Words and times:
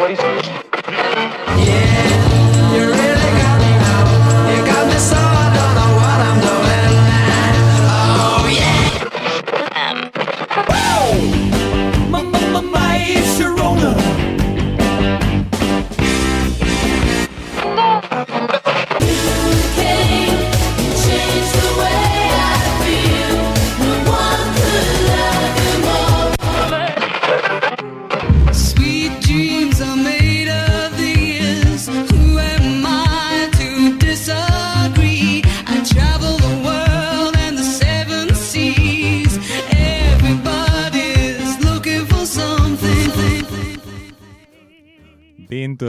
places. 0.00 1.39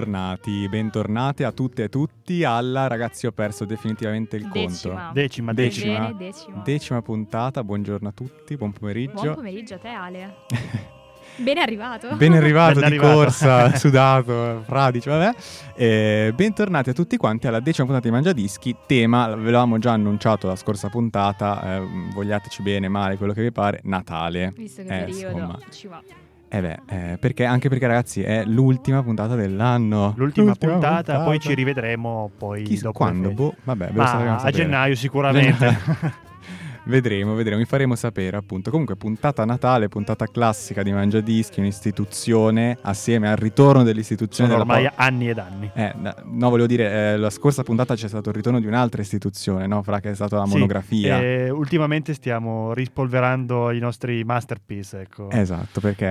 Bentornati, 0.05 0.67
bentornate 0.67 1.43
a 1.45 1.51
tutte 1.51 1.83
e 1.83 1.89
tutti 1.89 2.43
alla 2.43 2.87
Ragazzi 2.87 3.27
ho 3.27 3.31
perso 3.31 3.65
definitivamente 3.65 4.35
il 4.35 4.49
Decima. 4.49 4.93
conto. 5.03 5.13
Decima, 5.13 5.53
Decima. 5.53 5.99
Bene, 6.07 6.15
decima. 6.17 6.61
Decima 6.65 7.01
puntata, 7.03 7.63
buongiorno 7.63 8.07
a 8.07 8.11
tutti, 8.11 8.57
buon 8.57 8.71
pomeriggio. 8.71 9.21
Buon 9.21 9.35
pomeriggio 9.35 9.75
a 9.75 9.77
te 9.77 9.87
Ale. 9.89 10.35
Bene 11.37 11.61
arrivato. 11.61 12.15
Ben 12.15 12.33
arrivato 12.33 12.79
Ben 12.79 12.89
di 12.89 12.95
arrivato. 12.95 13.13
corsa, 13.13 13.75
sudato, 13.77 14.63
fradicio, 14.65 15.11
vabbè. 15.11 15.35
E 15.75 16.33
bentornati 16.35 16.89
a 16.89 16.93
tutti 16.93 17.15
quanti 17.17 17.45
alla 17.45 17.59
decima 17.59 17.85
puntata 17.85 18.07
di 18.07 18.11
Mangiadischi. 18.13 18.75
Tema, 18.87 19.27
ve 19.27 19.35
l'avevamo 19.35 19.77
già 19.77 19.91
annunciato 19.91 20.47
la 20.47 20.55
scorsa 20.55 20.89
puntata, 20.89 21.75
eh, 21.77 21.87
vogliateci 22.11 22.63
bene, 22.63 22.87
male, 22.87 23.17
quello 23.17 23.33
che 23.33 23.43
vi 23.43 23.51
pare, 23.51 23.81
Natale. 23.83 24.51
Visto 24.57 24.81
che 24.81 24.87
Eh, 24.87 25.03
periodo 25.03 25.37
insomma. 25.37 25.59
ci 25.69 25.87
va. 25.87 26.01
Eh 26.53 26.59
beh, 26.59 26.79
eh, 26.89 27.17
perché, 27.17 27.45
anche 27.45 27.69
perché 27.69 27.87
ragazzi 27.87 28.23
è 28.23 28.43
l'ultima 28.43 29.01
puntata 29.01 29.35
dell'anno. 29.35 30.13
L'ultima, 30.17 30.53
puntata, 30.53 31.23
poi 31.23 31.39
ci 31.39 31.53
rivedremo 31.53 32.29
poi 32.37 32.63
Chissà 32.63 32.87
dopo 32.87 32.97
quando, 32.97 33.31
boh, 33.31 33.55
vabbè, 33.63 33.85
ve 33.85 33.93
lo 33.93 34.01
Ma 34.01 34.07
faremo 34.07 34.33
a 34.33 34.37
sapere. 34.39 34.57
gennaio 34.57 34.95
sicuramente. 34.95 35.77
Vedremo, 36.83 37.35
vedremo, 37.35 37.59
vi 37.59 37.65
faremo 37.65 37.95
sapere 37.95 38.37
appunto. 38.37 38.71
Comunque, 38.71 38.95
puntata 38.95 39.45
Natale, 39.45 39.87
puntata 39.87 40.25
classica 40.25 40.81
di 40.81 40.91
Mangiadischi, 40.91 41.59
un'istituzione 41.59 42.77
assieme 42.81 43.29
al 43.29 43.37
ritorno 43.37 43.83
dell'istituzione 43.83 44.49
Sono 44.49 44.61
ormai 44.61 44.85
po- 44.87 44.93
anni 44.95 45.29
ed 45.29 45.37
anni. 45.37 45.69
Eh, 45.75 45.93
no, 46.25 46.49
volevo 46.49 46.67
dire, 46.67 47.13
eh, 47.13 47.17
la 47.17 47.29
scorsa 47.29 47.61
puntata 47.61 47.93
c'è 47.93 48.07
stato 48.07 48.29
il 48.29 48.35
ritorno 48.35 48.59
di 48.59 48.65
un'altra 48.65 49.01
istituzione, 49.01 49.67
no? 49.67 49.83
Fra 49.83 49.99
che 49.99 50.09
è 50.09 50.15
stata 50.15 50.37
la 50.37 50.45
Sì, 50.45 50.53
monografia. 50.53 51.21
e 51.21 51.49
ultimamente 51.51 52.13
stiamo 52.15 52.73
rispolverando 52.73 53.69
i 53.71 53.79
nostri 53.79 54.23
masterpiece, 54.23 55.01
ecco. 55.01 55.29
Esatto, 55.29 55.79
perché 55.81 56.07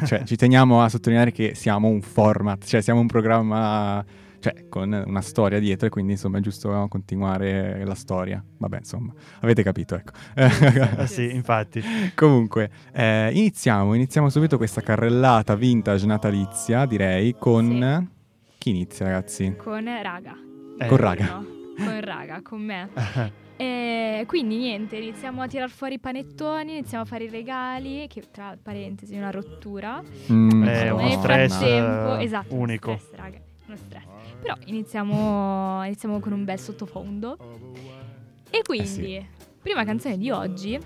Eh. 0.00 0.06
cioè, 0.06 0.24
ci 0.24 0.34
teniamo 0.36 0.82
a 0.82 0.88
sottolineare 0.88 1.30
che 1.30 1.54
siamo 1.54 1.86
un 1.88 2.00
format, 2.02 2.64
cioè 2.64 2.80
siamo 2.80 2.98
un 3.00 3.06
programma 3.06 4.04
cioè, 4.42 4.68
con 4.68 5.04
una 5.06 5.20
storia 5.20 5.60
dietro 5.60 5.86
e 5.86 5.90
quindi 5.90 6.12
insomma 6.12 6.38
è 6.38 6.40
giusto 6.40 6.86
continuare 6.88 7.84
la 7.84 7.94
storia. 7.94 8.44
Vabbè, 8.58 8.78
insomma, 8.78 9.12
avete 9.40 9.62
capito, 9.62 9.94
ecco. 9.94 10.10
Eh 10.34 11.06
sì, 11.06 11.30
infatti. 11.32 11.80
Comunque, 12.16 12.68
eh, 12.92 13.30
iniziamo, 13.32 13.94
iniziamo 13.94 14.28
subito 14.28 14.56
questa 14.56 14.80
carrellata 14.80 15.54
vintage 15.54 16.06
natalizia, 16.06 16.84
direi, 16.86 17.36
con... 17.38 18.10
Chi 18.58 18.70
inizia, 18.70 19.06
ragazzi? 19.06 19.54
Con 19.56 19.84
raga. 19.84 20.34
Eh, 20.78 20.86
Con 20.88 20.96
raga. 20.96 21.24
No, 21.26 21.46
con 21.76 22.00
raga, 22.00 22.42
con 22.42 22.60
me. 22.60 22.88
E 23.54 24.24
quindi 24.26 24.56
niente, 24.56 24.96
iniziamo 24.96 25.40
a 25.40 25.46
tirar 25.46 25.70
fuori 25.70 25.94
i 25.94 25.98
panettoni, 26.00 26.72
iniziamo 26.78 27.04
a 27.04 27.06
fare 27.06 27.24
i 27.24 27.28
regali, 27.28 28.08
che 28.08 28.24
tra 28.32 28.56
parentesi 28.60 29.14
è 29.14 29.18
una 29.18 29.30
rottura. 29.30 30.02
Mm, 30.32 30.64
È 30.64 30.82
Insomma, 30.82 30.92
uno 30.94 31.02
nel 31.08 31.18
stress, 31.18 31.56
frattempo, 31.58 32.16
eh, 32.16 32.24
esatto, 32.24 32.54
unico. 32.56 32.96
stress, 32.98 33.14
raga, 33.20 33.38
stress. 33.76 34.04
Però 34.40 34.54
iniziamo, 34.66 35.84
iniziamo 35.84 36.18
con 36.20 36.32
un 36.32 36.44
bel 36.44 36.58
sottofondo. 36.58 37.36
E 38.50 38.62
quindi, 38.62 39.16
Eh 39.16 39.26
prima 39.62 39.84
canzone 39.84 40.18
di 40.18 40.28
oggi 40.30 40.78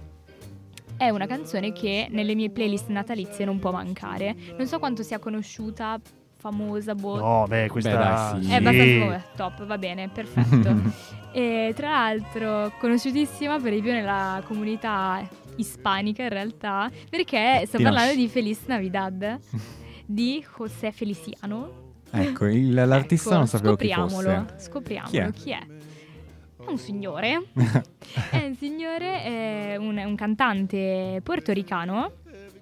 è 0.98 1.08
una 1.08 1.26
canzone 1.26 1.72
che 1.72 2.08
nelle 2.10 2.34
mie 2.34 2.50
playlist 2.50 2.88
natalizie 2.88 3.44
non 3.44 3.58
può 3.58 3.70
mancare. 3.70 4.34
Non 4.56 4.66
so 4.66 4.78
quanto 4.78 5.02
sia 5.02 5.18
conosciuta, 5.18 6.00
famosa, 6.38 6.94
boh. 6.94 7.18
No, 7.18 7.44
beh, 7.48 7.68
questa... 7.68 7.90
Beh, 7.90 7.96
dai, 7.96 8.44
sì. 8.44 8.50
È 8.50 8.54
abbastanza 8.54 8.98
famosa. 8.98 9.24
top, 9.36 9.66
va 9.66 9.78
bene, 9.78 10.08
perfetto. 10.08 10.74
e 11.32 11.72
tra 11.74 11.90
l'altro 11.90 12.72
conosciutissima 12.78 13.58
per 13.58 13.72
di 13.72 13.80
più 13.80 13.92
nella 13.92 14.42
comunità 14.46 15.26
ispanica 15.56 16.22
in 16.22 16.30
realtà, 16.30 16.90
perché 17.10 17.64
sto 17.66 17.80
parlando 17.80 18.14
di 18.14 18.28
Feliz 18.28 18.60
Navidad 18.66 19.38
di 20.04 20.44
José 20.56 20.92
Feliciano. 20.92 21.85
Ecco, 22.10 22.46
il- 22.46 22.72
l'artista 22.74 23.28
Ecco, 23.30 23.38
non 23.38 23.46
sapevo 23.48 23.76
chi 23.76 23.88
scopriamolo, 23.88 24.44
fosse. 24.46 24.54
Scopriamolo, 24.64 25.10
Chi 25.10 25.18
è? 25.18 25.30
chi 25.32 25.50
è? 25.50 25.66
È 26.64 26.70
un 26.70 26.78
signore, 26.78 27.42
è 28.30 28.44
un 28.46 28.54
signore, 28.56 29.22
è 29.22 29.76
un, 29.76 29.96
un 29.98 30.14
cantante 30.16 31.20
portoricano 31.22 32.12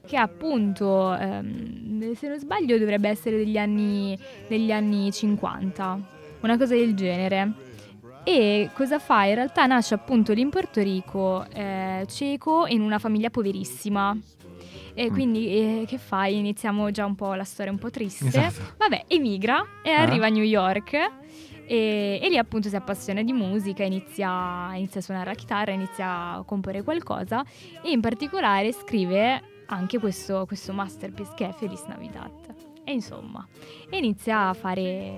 che 0.06 0.16
appunto, 0.18 1.14
ehm, 1.14 2.14
se 2.14 2.28
non 2.28 2.38
sbaglio, 2.38 2.76
dovrebbe 2.78 3.08
essere 3.08 3.36
degli 3.38 3.56
anni, 3.56 4.18
degli 4.46 4.70
anni 4.70 5.10
50, 5.10 5.98
una 6.40 6.58
cosa 6.58 6.74
del 6.74 6.94
genere. 6.94 7.52
E 8.26 8.70
cosa 8.74 8.98
fa? 8.98 9.24
In 9.24 9.34
realtà 9.36 9.64
nasce 9.66 9.94
appunto 9.94 10.32
lì 10.34 10.40
in 10.42 10.50
Porto 10.50 10.82
Rico, 10.82 11.46
eh, 11.52 12.04
cieco, 12.08 12.66
in 12.66 12.80
una 12.82 12.98
famiglia 12.98 13.30
poverissima. 13.30 14.16
E 14.94 15.10
Mm. 15.10 15.12
quindi 15.12 15.48
eh, 15.48 15.84
che 15.86 15.98
fai? 15.98 16.36
Iniziamo 16.38 16.90
già 16.90 17.04
un 17.04 17.14
po' 17.16 17.34
la 17.34 17.44
storia 17.44 17.72
un 17.72 17.78
po' 17.78 17.90
triste. 17.90 18.26
Esatto. 18.26 18.74
Vabbè, 18.78 19.04
emigra 19.08 19.64
e 19.82 19.90
Ah. 19.90 20.02
arriva 20.02 20.26
a 20.26 20.28
New 20.30 20.42
York 20.44 20.92
e, 21.66 22.20
e 22.22 22.28
lì 22.28 22.36
appunto 22.38 22.68
si 22.68 22.76
appassiona 22.76 23.22
di 23.22 23.32
musica, 23.32 23.82
inizia, 23.84 24.70
inizia 24.74 25.00
a 25.00 25.02
suonare 25.02 25.26
la 25.30 25.34
chitarra, 25.34 25.72
inizia 25.72 26.32
a 26.34 26.42
comporre 26.44 26.82
qualcosa 26.82 27.42
e 27.82 27.90
in 27.90 28.00
particolare 28.00 28.70
scrive 28.72 29.42
anche 29.66 29.98
questo, 29.98 30.44
questo 30.46 30.72
masterpiece 30.72 31.32
che 31.34 31.48
è 31.48 31.52
Feliz 31.52 31.82
Navidad. 31.86 32.30
E 32.86 32.92
insomma, 32.92 33.44
inizia 33.92 34.48
a 34.48 34.52
fare, 34.52 35.14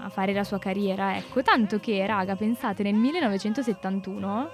a 0.00 0.08
fare 0.08 0.32
la 0.32 0.42
sua 0.42 0.58
carriera, 0.58 1.16
ecco, 1.18 1.42
tanto 1.42 1.78
che, 1.78 2.04
raga, 2.06 2.34
pensate, 2.34 2.82
nel 2.82 2.94
1971 2.94 4.50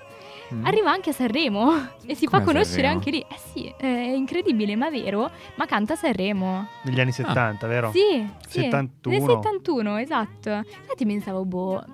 Mm. 0.54 0.64
arriva 0.64 0.90
anche 0.92 1.10
a 1.10 1.12
Sanremo 1.12 1.72
e 2.06 2.14
si 2.14 2.26
Come 2.26 2.38
fa 2.40 2.44
conoscere 2.46 2.82
Sanremo? 2.82 2.94
anche 2.94 3.10
lì. 3.10 3.20
Eh 3.20 3.36
sì, 3.52 3.74
è 3.76 3.86
incredibile 3.86 4.76
ma 4.76 4.90
vero, 4.90 5.30
ma 5.56 5.66
canta 5.66 5.94
a 5.94 5.96
Sanremo. 5.96 6.68
Negli 6.82 7.00
anni 7.00 7.12
70, 7.12 7.66
vero? 7.66 7.90
Sì, 7.90 8.26
sì. 8.48 8.60
71. 8.62 9.16
Nel 9.16 9.26
71, 9.26 9.96
esatto. 9.98 10.50
Infatti 10.50 11.04
pensavo, 11.06 11.44
boh, 11.44 11.84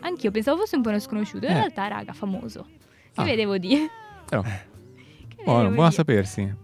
anch'io 0.00 0.30
pensavo 0.30 0.58
fosse 0.58 0.76
un 0.76 0.82
po' 0.82 0.88
uno 0.88 0.98
sconosciuto, 0.98 1.46
in 1.46 1.52
Eh. 1.52 1.54
realtà, 1.54 1.86
raga, 1.88 2.12
famoso. 2.12 2.66
Che 3.12 3.20
Ah. 3.20 3.24
vedevo 3.24 3.56
di? 3.58 3.88
Però, 4.28 4.42
Che 4.42 5.42
buono, 5.44 5.58
vedevo 5.58 5.74
buono 5.74 5.88
a 5.88 5.92
sapersi. 5.92 6.54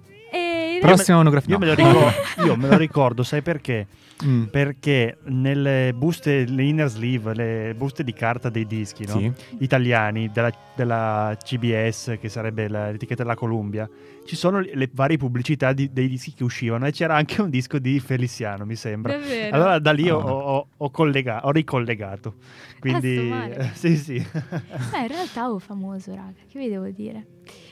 Prossima 0.95 1.17
monografia. 1.19 1.53
Io 1.55 1.59
me, 1.59 1.67
lo 1.67 1.75
no. 1.75 1.89
ricordo, 1.89 2.13
io 2.47 2.57
me 2.57 2.69
lo 2.69 2.77
ricordo, 2.77 3.23
sai 3.23 3.43
perché? 3.43 3.87
Mm. 4.25 4.45
Perché 4.45 5.19
nelle 5.25 5.93
buste, 5.95 6.47
le 6.47 6.63
inner 6.63 6.89
sleeve, 6.89 7.35
le 7.35 7.75
buste 7.77 8.03
di 8.03 8.15
carta 8.15 8.49
dei 8.49 8.67
dischi, 8.67 9.05
no? 9.07 9.19
Sì. 9.19 9.31
italiani 9.59 10.31
della, 10.33 10.51
della 10.75 11.37
CBS, 11.43 12.17
che 12.19 12.31
sarebbe 12.31 12.67
la- 12.69 12.91
l'etichetta 12.91 13.23
della 13.25 13.35
Columbia, 13.35 13.87
ci 14.25 14.35
sono 14.35 14.61
le, 14.61 14.71
le 14.75 14.89
varie 14.91 15.19
pubblicità 15.19 15.75
di- 15.75 15.93
dei 15.93 16.09
dischi 16.09 16.33
che 16.33 16.45
uscivano 16.45 16.87
e 16.87 16.93
c'era 16.93 17.15
anche 17.15 17.43
un 17.43 17.51
disco 17.51 17.79
di 17.79 18.01
Feliciano, 18.01 18.65
mi 18.65 18.75
sembra. 18.75 19.13
Davvero? 19.19 19.55
Allora 19.55 19.79
da 19.79 19.93
lì 19.93 20.09
ho, 20.09 20.19
Ah. 20.19 20.33
ho- 20.33 20.67
ho 20.79 20.91
collega- 20.91 21.45
ho 21.45 21.51
ricollegato. 21.51 22.37
Quindi, 22.81 23.31
eh, 23.31 23.69
sì, 23.75 23.97
sì. 23.99 24.15
Beh, 24.33 25.01
in 25.03 25.09
realtà 25.09 25.51
ho 25.51 25.59
famoso, 25.59 26.15
raga, 26.15 26.33
che 26.51 26.59
vi 26.59 26.69
devo 26.71 26.89
dire? 26.89 27.27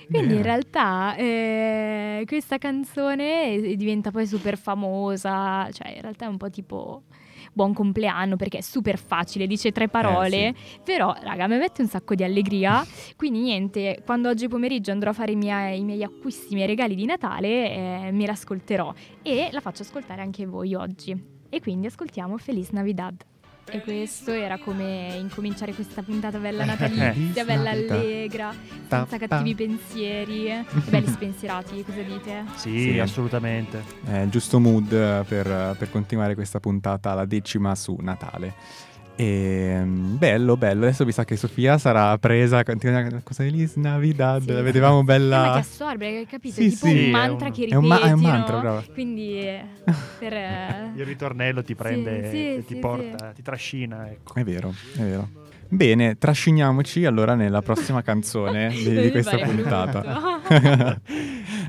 Quindi 0.07 0.29
Bene. 0.29 0.39
in 0.39 0.43
realtà 0.43 1.17
eh, 1.17 2.25
questa 2.27 2.59
canzone 2.59 3.53
eh, 3.55 3.77
diventa 3.77 4.11
poi 4.11 4.27
super 4.27 4.57
famosa, 4.57 5.69
cioè 5.73 5.93
in 5.95 6.01
realtà 6.01 6.27
è 6.27 6.29
un 6.29 6.37
po' 6.37 6.51
tipo 6.51 7.03
buon 7.53 7.73
compleanno 7.73 8.37
perché 8.37 8.59
è 8.59 8.61
super 8.61 8.99
facile, 8.99 9.47
dice 9.47 9.73
tre 9.73 9.89
parole, 9.89 10.55
però 10.83 11.15
raga 11.23 11.47
mi 11.47 11.57
mette 11.57 11.83
un 11.83 11.89
sacco 11.89 12.15
di 12.15 12.25
allegria, 12.25 12.85
quindi 13.17 13.41
niente, 13.41 14.03
quando 14.05 14.29
oggi 14.29 14.49
pomeriggio 14.49 14.91
andrò 14.91 15.11
a 15.11 15.15
fare 15.15 15.33
i 15.33 15.37
miei, 15.37 15.81
i 15.81 15.85
miei 15.85 16.03
acquisti, 16.03 16.53
i 16.53 16.57
miei 16.57 16.67
regali 16.67 16.95
di 16.95 17.07
Natale, 17.07 17.49
eh, 17.49 18.11
me 18.13 18.27
l'ascolterò 18.27 18.93
e 19.23 19.49
la 19.53 19.61
faccio 19.61 19.83
ascoltare 19.83 20.21
anche 20.21 20.45
voi 20.47 20.75
oggi. 20.75 21.33
E 21.49 21.61
quindi 21.61 21.87
ascoltiamo 21.87 22.37
Feliz 22.37 22.71
Navidad. 22.71 23.25
E 23.71 23.81
questo 23.81 24.31
era 24.31 24.59
come 24.59 25.17
incominciare 25.19 25.73
questa 25.73 26.03
puntata 26.03 26.39
bella 26.39 26.63
Eh, 26.63 26.67
natalizia, 26.67 27.45
bella 27.47 27.71
allegra, 27.71 28.53
senza 28.89 29.17
cattivi 29.19 29.55
pensieri 29.55 30.47
e 30.49 30.65
belli 30.89 31.07
spensierati, 31.09 31.83
cosa 31.85 32.03
dite? 32.03 32.45
Sì, 32.57 32.79
Sì. 32.93 32.99
assolutamente. 32.99 33.83
È 34.05 34.19
il 34.19 34.31
giusto 34.31 34.61
mood 34.61 34.93
eh, 34.93 35.25
per, 35.27 35.77
per 35.79 35.91
continuare 35.91 36.35
questa 36.35 36.61
puntata, 36.61 37.15
la 37.15 37.25
decima 37.25 37.75
su 37.75 37.97
Natale. 38.01 38.55
E 39.17 39.81
mm, 39.81 40.17
bello, 40.17 40.57
bello. 40.57 40.85
Adesso 40.87 41.05
mi 41.05 41.13
sa 41.13 41.25
che 41.25 41.37
Sofia 41.37 41.79
sarà 41.79 42.19
presa. 42.19 42.65
continua- 42.65 43.21
Cosa 43.23 43.45
è 43.45 43.49
lì? 43.49 43.71
Navidad. 43.77 44.43
Sì. 44.43 44.53
La 44.53 44.63
vedevamo 44.63 44.99
Eh, 45.01 45.03
ma 45.03 45.13
ti 45.15 45.19
bella. 45.21 45.53
assorbe, 45.55 46.07
hai 46.07 46.27
capito? 46.27 46.55
Sì, 46.55 46.67
è 46.67 46.71
tipo 46.71 46.87
sì. 46.87 47.05
un 47.05 47.11
mantra 47.11 47.47
un- 47.47 47.53
che 47.53 47.67
è 47.67 47.75
un 47.77 47.85
ma- 47.85 47.95
ripeti, 47.97 48.11
è 48.11 48.15
un 48.15 48.21
no? 48.23 48.29
mantra, 48.29 48.59
brava. 48.59 48.85
Quindi 48.93 49.39
eh, 49.41 49.65
per... 50.19 50.33
eh, 50.33 50.91
Il 50.97 51.05
ritornello 51.05 51.63
ti 51.63 51.75
prende 51.77 52.29
sì, 52.31 52.55
e 52.55 52.65
ti 52.67 52.75
sì, 52.75 52.81
porta, 52.81 53.31
ti 53.31 53.43
trascina, 53.43 54.11
ecco. 54.11 54.35
È 54.35 54.43
vero, 54.43 54.75
è 54.97 55.01
vero. 55.03 55.29
Bene, 55.69 56.19
trasciniamoci 56.19 57.05
allora 57.05 57.35
nella 57.35 57.63
prossima 57.63 58.03
canzone 58.03 58.69
di, 58.75 59.01
di 59.01 59.11
questa 59.11 59.39
puntata. 59.39 60.03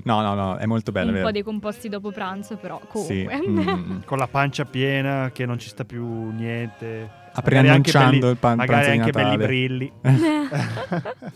no, 0.04 0.22
no, 0.22 0.34
no, 0.34 0.56
è 0.58 0.66
molto 0.66 0.92
bello. 0.92 1.10
un 1.12 1.16
è 1.16 1.20
po' 1.20 1.26
vero. 1.28 1.38
decomposti 1.38 1.90
dopo 1.90 2.12
pranzo, 2.12 2.58
però 2.58 2.80
Sì, 2.94 3.28
comunque. 3.32 3.76
mm. 3.76 3.98
Con 4.06 4.18
la 4.18 4.28
pancia 4.28 4.66
piena 4.66 5.30
che 5.32 5.46
non 5.46 5.60
ci 5.60 5.70
sta 5.70 5.86
più 5.86 6.32
niente. 6.32 7.24
Preannunciando 7.42 8.20
belli- 8.20 8.32
il 8.32 8.38
pan- 8.38 8.58
Magari 8.58 8.82
pranzo 8.82 8.92
di 8.92 8.98
anche 9.00 9.12
belli 9.12 9.38
brilli. 9.38 9.92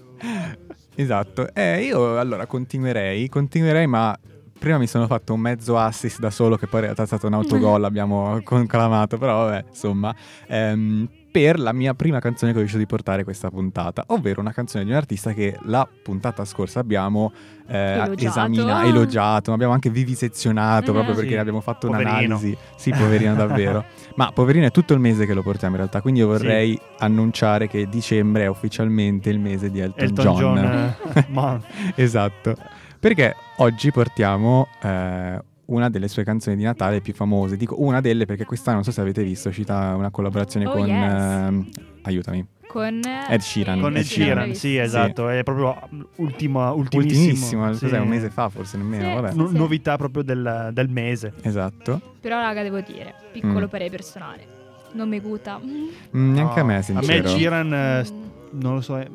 Esatto. 0.96 1.54
Eh, 1.54 1.84
io 1.84 2.20
allora 2.20 2.46
continuerei, 2.46 3.30
continuerei, 3.30 3.88
ma 3.88 4.18
prima 4.60 4.78
mi 4.78 4.88
sono 4.88 5.08
fatto 5.08 5.34
un 5.34 5.40
mezzo 5.40 5.78
assist 5.78 6.20
da 6.20 6.30
solo, 6.30 6.58
che 6.58 6.68
poi 6.68 6.80
in 6.80 6.86
realtà 6.88 7.04
è 7.04 7.06
stato 7.06 7.28
un 7.28 7.34
autogol, 7.36 7.84
abbiamo 7.86 8.42
conclamato, 8.44 9.18
però 9.18 9.46
vabbè, 9.46 9.64
insomma, 9.70 10.14
ehm, 10.48 11.08
per 11.32 11.60
la 11.60 11.74
mia 11.74 11.94
prima 11.94 12.20
canzone 12.20 12.52
che 12.52 12.58
ho 12.58 12.62
deciso 12.62 12.80
di 12.80 12.86
portare 12.88 13.24
questa 13.24 13.50
puntata, 13.50 14.04
ovvero 14.08 14.42
una 14.42 14.52
canzone 14.52 14.84
di 14.84 14.90
un 14.90 14.96
artista 14.98 15.32
che 15.34 15.58
la 15.64 15.88
puntata 16.04 16.44
scorsa 16.46 16.80
abbiamo 16.80 17.32
eh, 17.68 17.78
Elogiato. 17.78 18.26
esamina- 18.26 18.84
elogiato, 18.86 19.54
abbiamo 19.54 19.74
anche 19.74 19.90
vivisezionato 19.92 20.90
Eh. 20.90 20.94
proprio 20.94 21.14
perché 21.14 21.30
Sì, 21.30 21.36
ne 21.36 21.42
abbiamo 21.42 21.62
fatto 21.62 21.88
poverino. 21.88 22.10
un'analisi. 22.16 22.58
Sì, 22.76 22.92
poverino 22.92 23.36
davvero. 23.36 23.86
Ma 24.16 24.32
poverino 24.32 24.66
è 24.66 24.72
tutto 24.72 24.94
il 24.94 25.00
mese 25.00 25.26
che 25.28 25.34
lo 25.36 25.44
portiamo 25.44 25.74
in 25.76 25.82
realtà, 25.82 26.02
quindi 26.02 26.20
io 26.22 26.28
vorrei 26.28 26.80
annunciare 26.98 27.68
che 27.68 27.88
dicembre 27.88 28.44
è 28.44 28.48
ufficialmente 28.48 29.30
il 29.30 29.40
mese 29.40 29.70
di 29.70 29.80
Elton, 29.80 30.04
Elton 30.04 30.36
John, 30.36 30.58
eh, 30.58 31.26
month. 31.30 31.66
esatto. 31.96 32.56
Perché 33.00 33.34
oggi 33.58 33.92
portiamo 33.92 34.68
eh, 34.82 35.42
una 35.70 35.90
delle 35.90 36.08
sue 36.08 36.24
canzoni 36.24 36.56
di 36.56 36.64
Natale 36.64 37.02
più 37.02 37.14
famose. 37.14 37.58
Dico 37.58 37.76
una 37.82 38.02
delle 38.02 38.26
perché 38.26 38.46
quest'anno, 38.46 38.76
non 38.76 38.84
so 38.86 38.92
se 38.92 39.02
avete 39.02 39.24
visto, 39.24 39.48
è 39.48 39.52
uscita 39.52 39.96
una 39.96 40.10
collaborazione 40.12 40.66
Oh, 40.68 40.72
con... 40.72 40.88
yes. 40.88 41.14
ehm, 41.14 41.70
aiutami. 42.04 42.46
Con 42.68 43.02
Ed 43.30 43.40
Sheeran. 43.42 43.80
Con 43.80 43.98
Ed 43.98 44.04
Sheeran, 44.04 44.54
sì, 44.54 44.78
esatto. 44.78 45.28
È 45.28 45.42
proprio 45.42 45.76
ultima, 46.18 46.72
ultimissimo. 46.72 47.24
Ultimissimo, 47.24 47.74
sì. 47.74 47.80
cos'è? 47.86 47.98
Un 48.00 48.08
mese 48.08 48.30
fa 48.30 48.48
forse 48.50 48.78
nemmeno, 48.78 49.28
Sì. 49.28 49.34
Sì. 49.48 49.58
Novità 49.58 49.98
proprio 49.98 50.22
del, 50.22 50.70
del 50.72 50.88
mese. 50.88 51.34
Esatto. 51.42 52.00
Però 52.22 52.38
raga 52.40 52.62
devo 52.62 52.80
dire, 52.82 53.14
piccolo 53.32 53.66
Mm. 53.66 53.70
parere 53.70 53.90
personale. 53.90 54.46
Non 54.94 55.10
mi 55.10 55.20
gusta. 55.20 55.60
Mm, 55.66 56.34
neanche 56.34 56.60
a 56.60 56.64
me, 56.64 56.76
No, 56.76 56.82
sincero. 56.84 57.28
A 57.28 57.32
me 57.32 57.38
Sheeran, 57.38 57.74
eh, 57.74 58.04
Mm. 58.12 58.60
non 58.62 58.74
lo 58.76 58.82
so, 58.82 58.98
eh, 58.98 59.10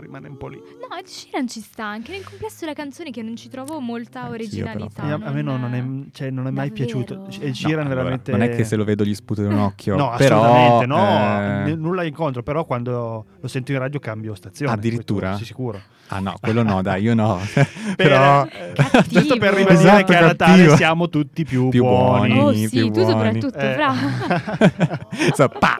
rimane 0.00 0.28
un 0.28 0.36
po' 0.36 0.48
lì. 0.48 0.56
No, 0.58 0.96
Ed 0.96 1.06
Sheeran 1.06 1.48
ci 1.48 1.60
sta 1.60 1.84
anche 1.84 2.12
nel 2.12 2.24
complesso 2.24 2.56
della 2.60 2.72
canzone 2.74 3.10
che 3.10 3.22
non 3.22 3.36
ci 3.36 3.48
trovo 3.48 3.80
molta 3.80 4.20
Anch'io, 4.20 4.34
originalità. 4.34 5.02
però. 5.02 5.18
A, 5.26 5.30
me 5.30 5.42
no, 5.42 5.56
non, 5.56 5.74
è, 5.74 5.84
cioè, 6.16 6.30
non 6.30 6.46
è 6.46 6.50
mai 6.50 6.68
Davvero? 6.68 6.86
piaciuto. 6.86 7.26
Ed 7.40 7.48
No, 7.48 7.54
Sheeran 7.54 7.86
allora, 7.86 7.94
veramente... 8.02 8.30
Non 8.32 8.42
è 8.42 8.50
che 8.54 8.64
se 8.64 8.76
lo 8.76 8.84
vedo 8.84 9.04
gli 9.04 9.14
sputo 9.14 9.42
di 9.42 9.48
un 9.48 9.58
occhio. 9.60 9.96
No, 9.96 10.14
però, 10.16 10.42
assolutamente 10.42 10.86
no, 10.86 11.66
eh, 11.66 11.74
n- 11.74 11.80
nulla 11.80 12.04
incontro, 12.04 12.42
però 12.42 12.64
quando 12.64 13.26
lo 13.40 13.48
sento 13.48 13.72
in 13.72 13.78
radio 13.78 13.98
cambio 13.98 14.34
stazione. 14.34 14.72
Addirittura? 14.72 15.36
Sì, 15.36 15.44
sicuro. 15.44 15.80
Ah 16.10 16.20
no, 16.20 16.36
quello 16.40 16.62
no, 16.62 16.80
dai, 16.80 17.02
io 17.02 17.14
no. 17.14 17.38
Per- 17.52 17.94
però... 17.96 18.44
eh, 18.50 18.72
Cattivo. 18.74 19.02
giusto 19.20 19.36
per 19.36 19.52
ribadire 19.52 19.78
Esatto, 19.80 20.04
che 20.04 20.16
a 20.16 20.20
Natale 20.22 20.56
cattivo. 20.56 20.76
siamo 20.76 21.08
tutti 21.10 21.44
più, 21.44 21.68
Più 21.68 21.82
buoni. 21.82 22.38
Oh 22.38 22.50
più 22.50 22.66
sì, 22.68 22.80
tu 22.90 22.90
buoni. 22.90 23.10
soprattutto, 23.10 23.58
Eh. 23.58 23.72
fra. 23.74 23.92
So, 25.34 25.48
pa! 25.48 25.76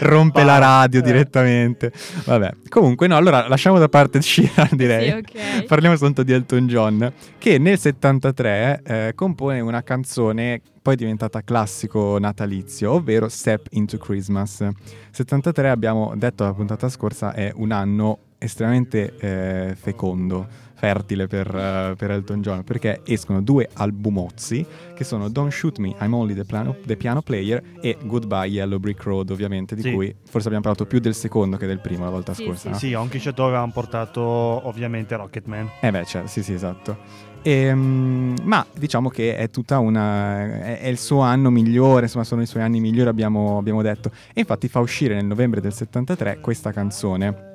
rompe 0.00 0.40
Pa! 0.40 0.44
la 0.44 0.58
radio 0.58 0.98
Eh. 1.00 1.02
direttamente. 1.02 1.92
Vabbè, 2.24 2.54
comunque 2.68 3.06
no, 3.06 3.16
allora 3.16 3.41
lasciamo 3.48 3.78
da 3.78 3.88
parte 3.88 4.20
Sheeran 4.20 4.68
direi. 4.76 5.10
Sì, 5.10 5.16
ok. 5.16 5.64
Parliamo 5.64 5.96
soltanto 5.96 6.22
di 6.22 6.32
Elton 6.32 6.66
John, 6.66 7.12
che 7.38 7.58
nel 7.58 7.78
73 7.78 8.82
eh, 8.84 9.12
compone 9.14 9.60
una 9.60 9.82
canzone 9.82 10.60
poi 10.82 10.96
diventata 10.96 11.42
classico 11.42 12.18
natalizio, 12.18 12.92
ovvero 12.92 13.28
Step 13.28 13.66
into 13.70 13.98
Christmas. 13.98 14.66
73 15.10 15.70
abbiamo 15.70 16.12
detto 16.16 16.44
la 16.44 16.52
puntata 16.52 16.88
scorsa 16.88 17.32
è 17.32 17.52
un 17.54 17.70
anno 17.70 18.18
estremamente 18.38 19.14
eh, 19.18 19.76
fecondo, 19.76 20.46
fertile 20.86 21.28
per, 21.28 21.46
eh, 21.54 21.94
per 21.96 22.10
Elton 22.10 22.40
John, 22.42 22.64
perché 22.64 23.02
escono 23.04 23.40
due 23.40 23.68
albumozzi 23.74 24.66
che 24.96 25.04
sono 25.04 25.28
Don't 25.28 25.52
Shoot 25.52 25.78
Me, 25.78 25.94
I'm 26.00 26.12
Only 26.12 26.34
the 26.34 26.44
Piano, 26.44 26.74
the 26.84 26.96
Piano 26.96 27.22
Player 27.22 27.62
e 27.80 27.96
Goodbye 28.02 28.46
Yellow 28.48 28.80
Brick 28.80 29.00
Road, 29.04 29.30
ovviamente, 29.30 29.76
di 29.76 29.82
Sì. 29.82 29.92
cui 29.92 30.12
forse 30.24 30.48
abbiamo 30.48 30.64
parlato 30.64 30.84
più 30.86 30.98
del 30.98 31.14
secondo 31.14 31.56
che 31.56 31.68
del 31.68 31.78
primo 31.78 32.02
la 32.02 32.10
volta 32.10 32.34
Sì, 32.34 32.42
scorsa. 32.46 32.60
sì, 32.62 32.68
no? 32.70 32.78
sì, 32.78 32.94
Onky 32.94 33.18
Chateau 33.20 33.46
avevamo 33.46 33.70
portato 33.70 34.20
ovviamente 34.20 35.14
Rocketman. 35.14 35.70
Eh 35.82 35.90
beh, 35.92 36.04
certo, 36.04 36.26
sì, 36.26 36.42
sì, 36.42 36.52
esatto. 36.52 36.98
Ehm, 37.42 38.34
ma 38.42 38.66
diciamo 38.76 39.08
che 39.08 39.36
è 39.36 39.50
tutta 39.50 39.78
una. 39.78 40.62
È, 40.64 40.80
è 40.80 40.88
il 40.88 40.98
suo 40.98 41.20
anno 41.20 41.50
migliore, 41.50 42.02
insomma, 42.06 42.24
sono 42.24 42.42
i 42.42 42.46
suoi 42.46 42.64
anni 42.64 42.80
migliori, 42.80 43.08
abbiamo, 43.08 43.56
abbiamo 43.56 43.82
detto. 43.82 44.10
E 44.34 44.40
infatti 44.40 44.66
fa 44.66 44.80
uscire 44.80 45.14
nel 45.14 45.26
novembre 45.26 45.60
del 45.60 45.72
73 45.72 46.40
questa 46.40 46.72
canzone 46.72 47.50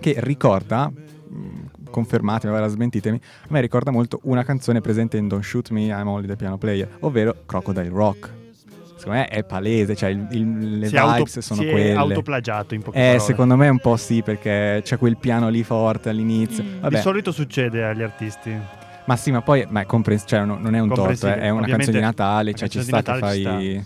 che 0.00 0.14
ricorda. 0.16 0.90
Confermatemi, 1.90 2.52
ora 2.54 2.66
smentitemi. 2.68 3.20
A 3.42 3.46
me 3.48 3.60
ricorda 3.60 3.90
molto 3.90 4.20
una 4.24 4.44
canzone 4.44 4.80
presente 4.80 5.16
in 5.16 5.28
Don't 5.28 5.42
Shoot 5.44 5.70
Me, 5.70 5.86
I'm 5.86 6.06
Only 6.08 6.26
the 6.26 6.36
Piano 6.36 6.56
Player, 6.58 6.88
ovvero 7.00 7.34
Crocodile 7.46 7.88
Rock. 7.88 8.38
Secondo 8.96 9.18
me 9.20 9.28
è 9.28 9.44
palese, 9.44 9.96
cioè 9.96 10.10
il- 10.10 10.26
il- 10.30 10.78
le 10.80 10.86
si 10.86 10.92
vibes 10.92 10.92
è 10.92 10.98
auto- 10.98 11.40
sono 11.40 11.60
si 11.62 11.66
è 11.66 11.70
quelle. 11.70 11.94
autoplagiato 11.94 12.74
in 12.74 12.82
poche 12.82 12.98
eh, 12.98 13.00
parole. 13.02 13.18
secondo 13.20 13.56
me 13.56 13.68
un 13.70 13.78
po' 13.78 13.96
sì, 13.96 14.22
perché 14.22 14.80
c'è 14.84 14.98
quel 14.98 15.16
piano 15.16 15.48
lì 15.48 15.62
forte 15.62 16.10
all'inizio. 16.10 16.62
Vabbè. 16.80 16.96
Di 16.96 17.00
solito 17.00 17.32
succede 17.32 17.82
agli 17.82 18.02
artisti. 18.02 18.54
Ma 19.06 19.16
sì, 19.16 19.30
ma 19.32 19.40
poi 19.40 19.66
ma 19.70 19.80
è 19.80 19.86
comprens- 19.86 20.24
cioè, 20.26 20.44
no- 20.44 20.58
non 20.60 20.74
è 20.74 20.80
un 20.80 20.90
torto, 20.92 21.26
eh, 21.28 21.34
è 21.38 21.48
una 21.48 21.66
canzone 21.66 21.96
di 21.96 22.02
Natale, 22.04 22.52
cioè 22.52 22.68
ci 22.68 22.82
sta 22.82 22.96
Natale 22.96 23.18
fai 23.20 23.84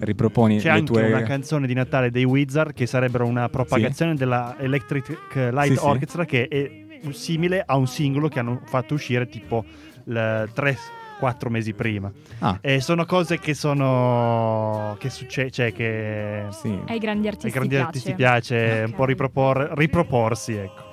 riproponi 0.00 0.58
C'è 0.58 0.64
le 0.64 0.70
anche 0.70 0.84
tue 0.84 1.06
una 1.08 1.22
canzone 1.22 1.66
di 1.66 1.74
Natale 1.74 2.10
dei 2.10 2.24
Wizard 2.24 2.72
che 2.72 2.86
sarebbero 2.86 3.26
una 3.26 3.48
propagazione 3.48 4.14
della 4.14 4.54
Electric 4.58 5.18
Light 5.34 5.72
Sì, 5.72 5.76
sì. 5.76 5.84
Orchestra 5.84 6.24
che 6.24 6.46
è 6.48 6.70
simile 7.10 7.62
a 7.64 7.76
un 7.76 7.86
singolo 7.86 8.28
che 8.28 8.38
hanno 8.38 8.60
fatto 8.64 8.94
uscire 8.94 9.28
tipo 9.28 9.64
3-4 10.06 11.48
mesi 11.48 11.72
prima. 11.74 12.10
Ah, 12.40 12.58
E 12.60 12.80
sono 12.80 13.04
cose 13.04 13.38
che 13.38 13.54
sono. 13.54 14.96
che 14.98 15.10
succede. 15.10 15.50
cioè 15.50 15.72
che. 15.72 16.44
sì, 16.50 16.78
Ai 16.86 16.98
grandi 16.98 17.26
Ai 17.28 17.32
artisti 17.34 17.50
grandi 17.50 17.68
piace. 17.74 17.84
artisti 17.86 18.14
piace 18.14 18.82
un 18.84 18.90
Ok. 18.90 18.96
po' 18.96 19.04
ripropor- 19.04 19.70
riproporsi, 19.76 20.54
ecco. 20.54 20.86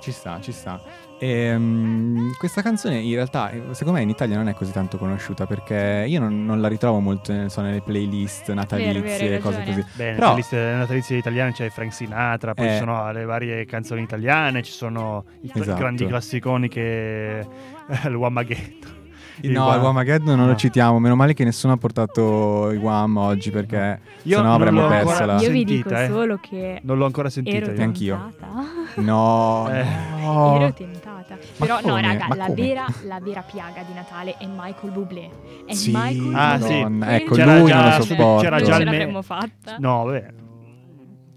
ci 0.00 0.12
sta, 0.12 0.38
ci 0.40 0.52
sta. 0.52 0.80
Ehm, 1.18 2.32
questa 2.38 2.60
canzone 2.60 2.98
in 2.98 3.14
realtà 3.14 3.50
secondo 3.70 3.92
me 3.98 4.02
in 4.02 4.10
Italia 4.10 4.36
non 4.36 4.48
è 4.48 4.54
così 4.54 4.72
tanto 4.72 4.98
conosciuta 4.98 5.46
perché 5.46 6.04
io 6.08 6.18
non, 6.20 6.44
non 6.44 6.60
la 6.60 6.68
ritrovo 6.68 6.98
molto 7.00 7.48
so, 7.48 7.60
nelle 7.60 7.80
playlist 7.80 8.52
natalizie 8.52 9.36
e 9.36 9.38
cose 9.38 9.58
ragione. 9.58 9.80
così. 9.82 9.96
Bene, 9.96 10.14
Però- 10.16 10.30
le 10.30 10.34
liste 10.36 10.56
natalizie 10.58 11.16
italiane 11.16 11.52
c'è 11.52 11.68
Frank 11.70 11.92
Sinatra, 11.92 12.54
poi 12.54 12.66
Eh. 12.66 12.70
ci 12.72 12.76
sono 12.78 13.12
le 13.12 13.24
varie 13.24 13.64
canzoni 13.64 14.02
italiane, 14.02 14.62
ci 14.62 14.72
sono 14.72 15.24
i 15.42 15.50
Esatto. 15.54 15.78
grandi 15.78 16.06
classiconi 16.06 16.68
che. 16.68 17.38
eh, 17.40 18.08
L'Uamaghetto. 18.08 19.02
No, 19.42 19.74
il 19.74 19.80
Wamageddon 19.80 20.36
non 20.36 20.44
lo 20.46 20.52
No. 20.52 20.56
citiamo, 20.56 20.98
meno 21.00 21.16
male 21.16 21.34
che 21.34 21.42
nessuno 21.44 21.72
ha 21.72 21.76
portato 21.76 22.70
i 22.70 22.76
Wham 22.76 23.16
oggi 23.16 23.50
perché 23.50 24.00
Io 24.22 24.36
sennò 24.36 24.42
non 24.48 24.52
avremmo 24.52 24.86
ancora 24.86 25.24
la... 25.24 25.32
Io 25.40 25.50
vi 25.50 25.66
sentita, 25.66 25.88
dico 25.88 25.94
eh. 26.00 26.06
solo 26.08 26.38
che 26.40 26.80
Non 26.82 26.98
l'ho 26.98 27.04
ancora 27.06 27.28
sentita. 27.30 27.56
ero 27.56 27.66
io. 27.72 27.76
Neanch'io. 27.76 28.16
tentata. 28.38 29.00
No, 29.00 29.68
Eh. 29.74 29.84
no. 30.20 30.56
Ero 30.60 30.72
tentata. 30.72 31.36
Però 31.58 31.74
no, 31.76 31.80
come? 31.82 32.02
raga, 32.02 32.26
Ma 32.28 32.34
la 32.36 32.48
vera, 32.50 32.86
la 33.06 33.18
vera 33.20 33.40
piaga 33.42 33.82
di 33.82 33.92
Natale 33.92 34.36
è 34.38 34.46
Michael 34.46 34.92
Bublé. 34.92 35.30
È 35.66 35.74
Sì, 35.74 35.90
Michael 35.94 36.32
Ah, 36.34 36.58
Bublé. 36.58 36.68
sì. 36.68 37.14
Ecco, 37.14 37.34
C'era 37.34 37.58
lui 37.58 37.68
già- 37.68 37.74
non 37.74 37.84
lo 37.84 37.90
c'era 37.90 38.02
sopporto. 38.02 38.42
già 38.42 38.50
non 38.50 38.58
il 38.60 38.64
ce 38.66 38.72
me- 38.78 38.84
l'avremmo 38.84 39.22
fatta. 39.22 39.76
No, 39.78 40.04
vabbè. 40.04 40.26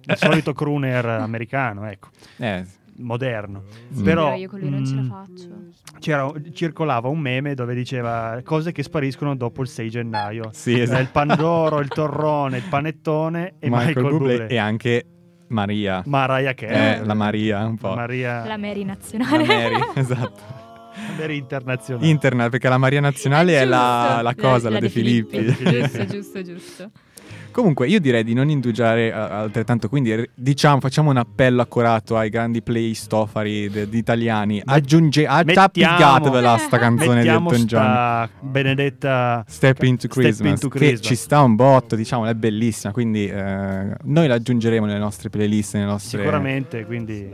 Il 0.10 0.16
solito 0.18 0.54
crooner 0.54 1.06
americano, 1.20 1.86
ecco, 1.90 2.10
Eh, 2.38 2.64
moderno. 2.98 3.64
Sì. 3.92 4.02
Però 4.04 4.34
io 4.36 4.50
con 4.50 4.60
lui 4.60 4.70
non 4.70 4.86
ce 4.86 4.96
la 4.96 5.02
mm, 5.02 5.10
faccio. 5.10 5.50
c'era- 6.00 6.32
circolava 6.54 7.08
un 7.08 7.20
meme 7.20 7.54
dove 7.54 7.74
diceva 7.76 8.40
cose 8.44 8.72
che 8.72 8.84
spariscono 8.84 9.36
dopo 9.36 9.62
il 9.62 9.68
6 9.68 9.90
gennaio. 9.90 10.50
sì, 10.54 10.80
esatto. 10.80 11.02
Il 11.02 11.10
pandoro, 11.12 11.80
il 11.80 11.88
torrone, 11.88 12.58
il 12.58 12.64
panettone 12.70 13.56
e 13.60 13.70
Michael, 13.70 14.08
Bublé. 14.10 14.48
e 14.48 14.58
anche 14.58 15.06
Maria. 15.50 16.04
Mariah 16.06 16.54
Carey. 16.54 17.00
Eh, 17.02 17.06
la 17.06 17.14
Maria, 17.14 17.66
un 17.66 17.78
po'. 17.78 17.94
Maria 17.96 18.46
La 18.46 18.58
Mary 18.58 18.82
La 18.82 18.88
nazionale. 18.94 19.46
Mary, 19.46 19.76
esatto. 19.96 20.56
Mary 21.18 21.38
internazionale. 21.38 22.08
Internet, 22.08 22.50
perché 22.50 22.68
la 22.70 22.78
Maria 22.80 23.00
nazionale 23.00 23.60
è 23.60 23.66
la, 23.66 24.06
Giusto. 24.08 24.22
la 24.24 24.36
cosa, 24.36 24.70
la, 24.70 24.76
De 24.76 24.82
De 24.82 24.90
Filippi. 24.90 25.38
Filippi. 25.52 25.80
giusto, 25.82 26.06
giusto, 26.10 26.42
giusto. 26.42 26.92
Comunque, 27.52 27.88
io 27.88 28.00
direi 28.00 28.24
di 28.24 28.34
non 28.34 28.50
indugiare 28.50 29.08
eh, 29.08 29.12
altrettanto. 29.12 29.90
Quindi, 29.90 30.30
diciamo, 30.34 30.80
facciamo 30.80 31.10
un 31.10 31.18
appello 31.18 31.62
accurato 31.62 32.18
ai 32.18 32.30
grandi 32.30 32.62
playstofari 32.62 33.70
di 33.90 33.98
italiani. 33.98 34.62
Aggiunge, 34.64 35.26
ah, 35.26 35.44
mettiamo- 35.44 35.68
tappigatevela 35.68 36.58
sta 36.58 36.78
canzone 36.78 37.22
di 37.22 37.28
Elton 37.28 37.66
John. 37.66 37.66
sta 37.66 38.30
benedetta 38.40 39.44
Step 39.48 39.82
into 39.84 40.08
Step 40.08 40.12
Christmas, 40.12 40.52
into 40.52 40.70
che 40.70 40.78
Christmas. 40.80 41.08
ci 41.08 41.16
sta 41.16 41.42
un 41.42 41.56
botto, 41.56 41.96
diciamo, 41.96 42.26
è 42.26 42.34
bellissima. 42.34 42.94
Quindi, 42.94 43.28
eh, 43.28 43.96
noi 44.04 44.28
la 44.28 44.36
aggiungeremo 44.36 44.86
nelle 44.86 45.00
nostre 45.00 45.30
playlist. 45.30 45.76
Nelle 45.76 45.88
nostre... 45.88 46.20
Sicuramente, 46.20 46.86
quindi 46.86 47.30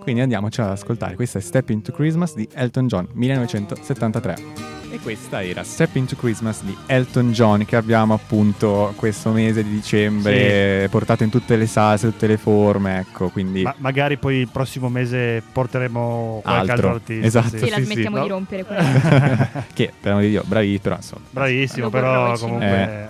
Quindi 0.00 0.22
andiamoci 0.22 0.60
ad 0.60 0.70
ascoltare. 0.70 1.14
Questa 1.16 1.38
è 1.38 1.42
Step 1.42 1.68
into 1.70 1.92
Christmas 1.92 2.34
di 2.34 2.48
Elton 2.54 2.86
John, 2.86 3.08
1973. 3.12 4.77
E 4.98 5.02
questa 5.02 5.44
era 5.44 5.62
Step 5.62 5.94
into 5.96 6.16
Christmas 6.16 6.62
di 6.62 6.76
Elton 6.86 7.30
John 7.32 7.64
che 7.64 7.76
abbiamo 7.76 8.14
appunto 8.14 8.92
questo 8.96 9.30
mese 9.30 9.62
di 9.62 9.70
dicembre 9.70 10.88
portato 10.90 11.22
in 11.22 11.30
tutte 11.30 11.56
le 11.56 11.66
salse, 11.66 12.08
tutte 12.10 12.26
le 12.26 12.36
forme, 12.36 12.98
ecco, 13.00 13.28
quindi 13.28 13.62
ma- 13.62 13.74
magari 13.78 14.16
poi 14.16 14.36
il 14.36 14.48
prossimo 14.48 14.88
mese 14.88 15.42
porteremo 15.52 16.40
qualche 16.42 16.60
altro, 16.72 16.74
Altro. 16.74 16.90
artista. 16.94 17.26
Esatto. 17.26 17.58
Sì, 17.58 17.68
la 17.70 17.76
sì, 17.76 17.84
smettiamo 17.84 18.16
sì. 18.16 18.22
di 18.22 18.28
No. 18.28 18.34
rompere 18.34 18.64
quella. 18.64 19.64
che 19.72 19.92
per 20.00 20.10
amor 20.12 20.24
di 20.24 20.30
Dio, 20.30 20.42
bravi, 20.46 20.78
però 20.78 20.96
insomma. 20.96 21.22
Bravissimo, 21.30 21.90
però 21.90 22.36
comunque 22.38 23.08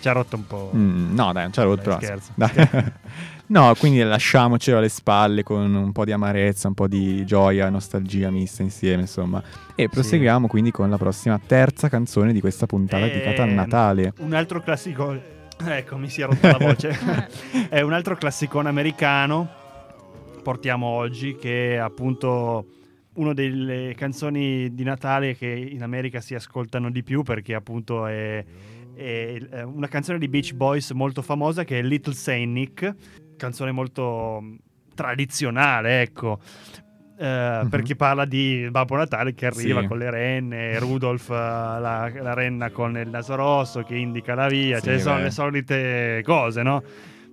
ci 0.00 0.08
ha 0.08 0.12
rotto 0.12 0.36
un 0.36 0.46
po'. 0.46 0.70
Mm, 0.76 1.14
no, 1.14 1.32
dai, 1.32 1.42
non 1.42 1.50
c'è 1.52 1.62
rotto, 1.62 1.90
Dai, 1.90 1.98
però. 1.98 2.18
scherzo, 2.18 2.30
Dai. 2.34 2.92
no, 3.48 3.74
quindi 3.78 4.00
lasciamocelo 4.02 4.78
alle 4.78 4.88
spalle 4.88 5.42
con 5.42 5.74
un 5.74 5.92
po' 5.92 6.04
di 6.04 6.12
amarezza, 6.12 6.68
un 6.68 6.74
po' 6.74 6.86
di 6.86 7.24
gioia, 7.24 7.68
nostalgia 7.70 8.30
mista 8.30 8.62
insieme, 8.62 9.02
insomma. 9.02 9.42
E 9.74 9.88
proseguiamo 9.88 10.46
quindi 10.46 10.70
con 10.70 10.88
la 10.90 10.96
prossima 10.98 11.38
terza 11.44 11.88
canzone 11.88 12.32
di 12.32 12.40
questa 12.40 12.66
puntata 12.66 13.06
dedicata 13.06 13.42
al 13.42 13.48
Ehm, 13.50 13.54
Natale. 13.54 14.12
Un 14.18 14.32
altro 14.32 14.60
classico. 14.60 15.18
Ecco, 15.66 15.96
mi 15.96 16.08
si 16.08 16.20
è 16.20 16.26
rotta 16.26 16.56
la 16.56 16.58
voce. 16.58 16.98
è 17.68 17.80
un 17.80 17.92
altro 17.92 18.16
classicone 18.16 18.68
americano. 18.68 19.48
Portiamo 20.42 20.86
oggi 20.86 21.36
che 21.36 21.74
è 21.74 21.76
appunto 21.76 22.66
una 23.14 23.32
delle 23.32 23.94
canzoni 23.96 24.74
di 24.74 24.82
Natale 24.82 25.36
che 25.36 25.46
in 25.46 25.82
America 25.82 26.20
si 26.20 26.34
ascoltano 26.34 26.90
di 26.90 27.02
più 27.02 27.22
perché 27.22 27.54
appunto 27.54 28.06
è, 28.06 28.44
è 28.94 29.38
è 29.50 29.62
una 29.62 29.88
canzone 29.88 30.18
di 30.18 30.28
Beach 30.28 30.52
Boys 30.52 30.90
molto 30.92 31.22
famosa 31.22 31.64
che 31.64 31.78
è 31.78 31.82
Little 31.82 32.14
Saint 32.14 32.52
Nick, 32.52 32.94
canzone 33.36 33.72
molto 33.72 34.40
mm, 34.42 34.54
tradizionale, 34.94 36.02
ecco. 36.02 36.38
eh, 37.18 37.66
Perché 37.70 37.94
parla 37.96 38.24
di 38.24 38.66
Babbo 38.70 38.96
Natale 38.96 39.34
che 39.34 39.46
arriva 39.46 39.80
Sì. 39.82 39.86
con 39.86 39.98
le 39.98 40.10
renne, 40.10 40.78
Rudolph, 40.78 41.30
eh, 41.30 41.34
la, 41.34 42.10
la 42.12 42.34
renna 42.34 42.70
con 42.70 42.96
il 42.96 43.08
naso 43.08 43.34
rosso 43.36 43.82
che 43.82 43.94
indica 43.96 44.34
la 44.34 44.48
via, 44.48 44.78
Sì, 44.78 44.84
cioè 44.84 44.98
sono 44.98 45.18
le 45.20 45.30
solite 45.30 46.20
cose, 46.24 46.62
no? 46.62 46.82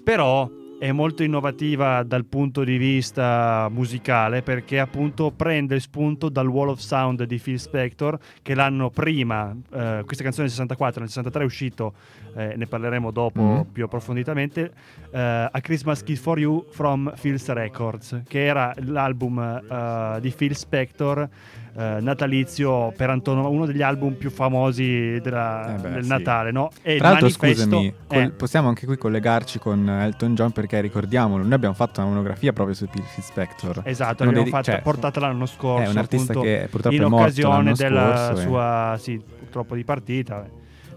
Però 0.03 0.50
è 0.81 0.91
molto 0.91 1.21
innovativa 1.21 2.01
dal 2.01 2.25
punto 2.25 2.63
di 2.63 2.77
vista 2.77 3.67
musicale 3.69 4.41
perché 4.41 4.79
appunto 4.79 5.29
prende 5.29 5.79
spunto 5.79 6.27
dal 6.27 6.47
Wall 6.47 6.69
of 6.69 6.79
Sound 6.79 7.21
di 7.25 7.38
Phil 7.38 7.59
Spector 7.59 8.17
che 8.41 8.55
l'anno 8.55 8.89
prima, 8.89 9.51
eh, 9.51 10.01
questa 10.03 10.23
canzone 10.23 10.47
nel 10.47 10.50
64, 10.50 11.01
nel 11.01 11.09
63 11.09 11.43
è 11.43 11.45
uscito, 11.45 11.93
eh, 12.35 12.55
ne 12.57 12.65
parleremo 12.65 13.11
dopo 13.11 13.41
Mhm. 13.43 13.65
più 13.71 13.83
approfonditamente, 13.83 14.71
eh, 15.11 15.19
A 15.51 15.59
Christmas 15.61 16.01
Gift 16.03 16.23
for 16.23 16.39
You 16.39 16.65
from 16.71 17.13
Phil's 17.21 17.47
Records, 17.50 18.23
che 18.27 18.43
era 18.43 18.73
l'album 18.77 19.38
eh, 19.38 20.19
di 20.19 20.31
Phil 20.35 20.55
Spector 20.55 21.29
eh, 21.78 21.98
natalizio 22.01 22.92
per 22.96 23.10
Antonio, 23.10 23.50
uno 23.50 23.66
degli 23.66 23.82
album 23.82 24.13
più 24.13 24.30
famosi 24.30 25.20
della- 25.22 25.75
Eh 25.75 25.80
beh, 25.80 25.90
del 25.92 26.04
sì. 26.04 26.10
Natale, 26.10 26.51
no? 26.51 26.70
E 26.82 26.98
Tra 26.98 27.10
l'altro, 27.12 27.30
scusami, 27.30 27.94
col- 28.08 28.18
eh, 28.20 28.30
possiamo 28.32 28.68
anche 28.68 28.86
qui 28.86 28.98
collegarci 28.98 29.60
con 29.60 29.88
Elton 29.90 30.36
John 30.36 30.51
perché 30.51 30.82
ricordiamolo, 30.82 31.44
noi 31.44 31.54
abbiamo 31.54 31.74
fatto 31.74 32.01
una 32.01 32.10
monografia 32.10 32.51
proprio 32.54 32.75
su 32.75 32.88
Phil 32.88 33.04
Spector. 33.20 33.82
Esatto, 33.86 34.24
l'abbiamo 34.25 34.48
fatta, 34.48 34.63
cioè, 34.74 34.82
portata 34.82 35.20
l'anno 35.22 35.46
scorso. 35.46 35.84
È 35.86 35.90
un 35.90 35.98
artista 35.98 36.32
appunto, 36.34 36.50
che 36.50 36.68
purtroppo 36.70 36.96
in 36.96 37.01
è 37.01 37.06
morto 37.06 37.24
occasione 37.25 37.74
della 37.74 38.16
scorso, 38.28 38.42
eh. 38.42 38.44
sua, 38.46 38.96
sì, 39.00 39.22
purtroppo 39.40 39.75
di 39.75 39.84
partita. 39.84 40.46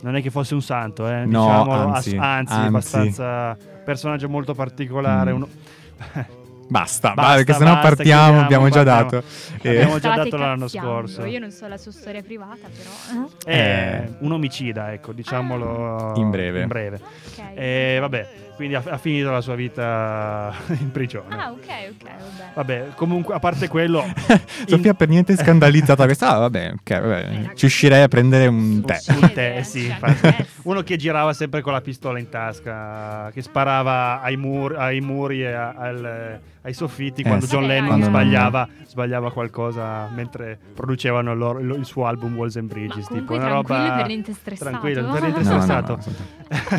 Non 0.02 0.16
è 0.16 0.20
che 0.22 0.30
fosse 0.30 0.52
un 0.54 0.60
santo, 0.62 1.08
eh, 1.08 1.24
No, 1.24 1.44
diciamolo, 1.46 1.92
anzi, 1.94 2.16
anzi, 2.16 2.52
anzi. 2.52 2.66
abbastanza 2.66 3.56
personaggio 3.84 4.28
molto 4.28 4.52
particolare. 4.54 5.32
Mm. 5.32 5.34
uno- 5.36 5.48
Basta, 6.74 7.12
Basta, 7.14 7.30
va, 7.30 7.36
perché 7.36 7.52
sennò 7.52 7.72
basta, 7.74 7.88
partiamo, 7.88 8.40
abbiamo 8.40 8.68
già 8.68 8.82
dato. 8.82 9.22
Eh, 9.62 9.68
Abbiamo 9.68 9.92
già 10.00 10.10
Stavate 10.10 10.28
dato 10.30 10.36
l'anno 10.42 10.66
scorso. 10.66 11.24
Io 11.24 11.38
non 11.38 11.52
so 11.52 11.68
la 11.68 11.76
sua 11.78 11.92
storia 11.92 12.20
privata, 12.20 12.66
però. 12.66 13.28
È 13.44 14.08
un 14.18 14.32
omicida, 14.32 14.92
ecco, 14.92 15.12
diciamolo 15.12 16.14
In 16.16 16.30
breve. 16.30 16.62
in 16.62 16.66
breve. 16.66 16.96
Ok. 16.96 17.42
E 17.54 17.98
vabbè, 18.00 18.28
quindi 18.56 18.74
ha, 18.74 18.82
ha 18.88 18.98
finito 18.98 19.30
la 19.30 19.40
sua 19.40 19.54
vita 19.54 20.52
in 20.80 20.90
prigione. 20.90 21.34
Ah, 21.36 21.50
ok, 21.50 21.58
ok, 21.90 22.02
vabbè. 22.02 22.50
Vabbè, 22.54 22.86
comunque, 22.94 23.34
a 23.34 23.38
parte 23.38 23.68
quello, 23.68 24.04
Sofia 24.66 24.94
per 24.94 25.08
niente 25.08 25.36
scandalizzata 25.36 26.04
questa. 26.04 26.30
Ah, 26.34 26.38
vabbè, 26.38 26.72
ok, 26.78 27.00
vabbè. 27.00 27.50
Ci 27.54 27.64
uscirei 27.66 28.02
a 28.02 28.08
prendere 28.08 28.46
un 28.46 28.82
tè. 28.84 28.98
Un, 29.20 29.32
tè, 29.32 29.62
sì, 29.62 29.86
infatti. 29.86 30.46
Uno 30.62 30.82
che 30.82 30.96
girava 30.96 31.32
sempre 31.32 31.60
con 31.60 31.72
la 31.72 31.80
pistola 31.80 32.18
in 32.18 32.28
tasca, 32.28 33.30
che 33.32 33.42
sparava 33.42 34.20
ai, 34.22 34.36
mur- 34.36 34.76
ai 34.76 35.00
muri 35.00 35.42
e 35.42 35.52
al- 35.52 36.40
ai 36.62 36.72
soffitti 36.72 37.20
Eh, 37.20 37.24
quando 37.26 37.44
sì. 37.44 37.52
John 37.52 37.66
Lennon 37.66 37.86
quando 37.88 38.08
non- 38.08 38.14
sbagliava, 38.14 38.68
sbagliava 38.86 39.30
qualcosa 39.32 40.08
mentre 40.14 40.58
producevano 40.74 41.32
il, 41.32 41.38
loro- 41.38 41.58
il 41.60 41.84
suo 41.84 42.06
album 42.06 42.34
Walls 42.36 42.56
and 42.56 42.68
Ma 42.68 42.74
Bridges. 42.74 43.06
tipo 43.08 43.34
una 43.34 43.44
tranquillo 43.44 43.82
roba... 43.82 43.96
per 43.96 44.06
niente 44.06 44.32
stressato. 44.32 44.70
Tranquillo, 44.70 45.10
per 45.12 45.20
niente 45.20 45.42
No, 45.42 45.50
no, 45.50 45.60
stressato. 45.60 45.98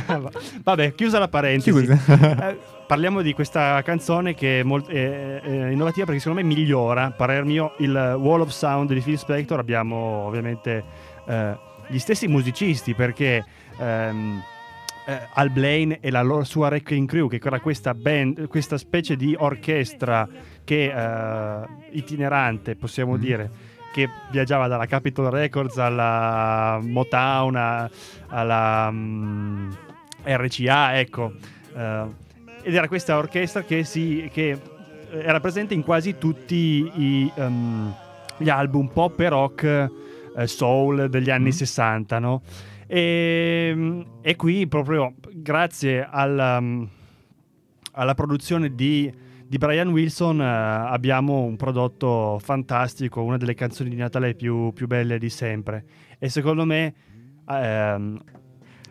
no, 0.07 0.31
Vabbè, 0.63 0.95
chiusa 0.95 1.19
la 1.19 1.27
parentesi. 1.27 1.64
Scusa. 1.71 2.49
Eh, 2.49 2.57
parliamo 2.87 3.21
di 3.21 3.33
questa 3.33 3.81
canzone 3.83 4.33
che 4.33 4.59
è, 4.59 4.63
molto, 4.63 4.89
è- 4.91 5.39
è 5.41 5.69
innovativa 5.69 6.05
perché 6.05 6.19
secondo 6.21 6.41
me 6.41 6.47
migliora, 6.47 7.11
parer 7.11 7.43
mio, 7.45 7.73
il 7.79 8.15
Wall 8.19 8.41
of 8.41 8.49
Sound 8.49 8.91
di 8.93 8.99
Phil 9.01 9.17
Spector. 9.17 9.59
Abbiamo 9.59 9.95
ovviamente 10.25 10.83
eh, 11.27 11.57
gli 11.87 11.97
stessi 11.99 12.27
musicisti 12.27 12.93
perché 12.93 13.43
ehm, 13.77 14.41
eh, 15.07 15.19
Al 15.33 15.49
Blaine 15.51 15.99
e 16.01 16.09
la 16.11 16.21
loro, 16.21 16.43
sua 16.43 16.67
Wrecking 16.69 17.07
Crew, 17.07 17.27
che 17.29 17.39
era 17.43 17.59
questa, 17.59 17.93
band, 17.93 18.47
questa 18.47 18.77
specie 18.77 19.15
di 19.15 19.35
orchestra 19.37 20.27
che 20.63 20.85
eh, 20.91 21.67
itinerante, 21.91 22.75
possiamo 22.75 23.13
Mhm. 23.13 23.19
dire, 23.19 23.49
che 23.93 24.09
viaggiava 24.29 24.67
dalla 24.67 24.87
Capitol 24.87 25.29
Records 25.31 25.77
alla 25.77 26.79
Motown, 26.81 27.55
a- 27.55 27.89
alla 28.27 28.89
mm, 28.91 29.71
RCA, 30.23 30.97
ecco. 30.99 31.33
Eh, 31.75 32.23
ed 32.63 32.73
era 32.73 32.87
questa 32.87 33.17
orchestra 33.17 33.63
che, 33.63 33.83
si, 33.83 34.29
che 34.33 34.59
era 35.11 35.39
presente 35.39 35.73
in 35.73 35.83
quasi 35.83 36.17
tutti 36.17 36.91
i, 36.95 37.31
ehm, 37.35 37.95
gli 38.37 38.49
album 38.49 38.87
pop 38.87 39.19
e 39.19 39.29
rock 39.29 39.63
eh, 40.35 40.47
soul 40.47 41.09
degli 41.09 41.29
anni 41.29 41.49
Mm. 41.49 41.51
60, 41.51 42.19
no? 42.19 42.41
E, 42.87 44.05
e 44.21 44.35
qui 44.35 44.67
proprio 44.67 45.13
grazie 45.33 46.07
alla, 46.09 46.61
alla 47.91 48.13
produzione 48.13 48.73
di, 48.75 49.11
di 49.45 49.57
Brian 49.57 49.89
Wilson 49.89 50.41
eh, 50.41 50.45
abbiamo 50.45 51.41
un 51.41 51.55
prodotto 51.55 52.39
fantastico, 52.39 53.21
una 53.21 53.37
delle 53.37 53.53
canzoni 53.53 53.89
di 53.89 53.95
Natale 53.95 54.33
più, 54.33 54.71
più 54.73 54.87
belle 54.87 55.17
di 55.17 55.29
sempre. 55.29 55.85
E 56.19 56.29
secondo 56.29 56.65
me 56.65 56.93
ehm, 57.47 58.19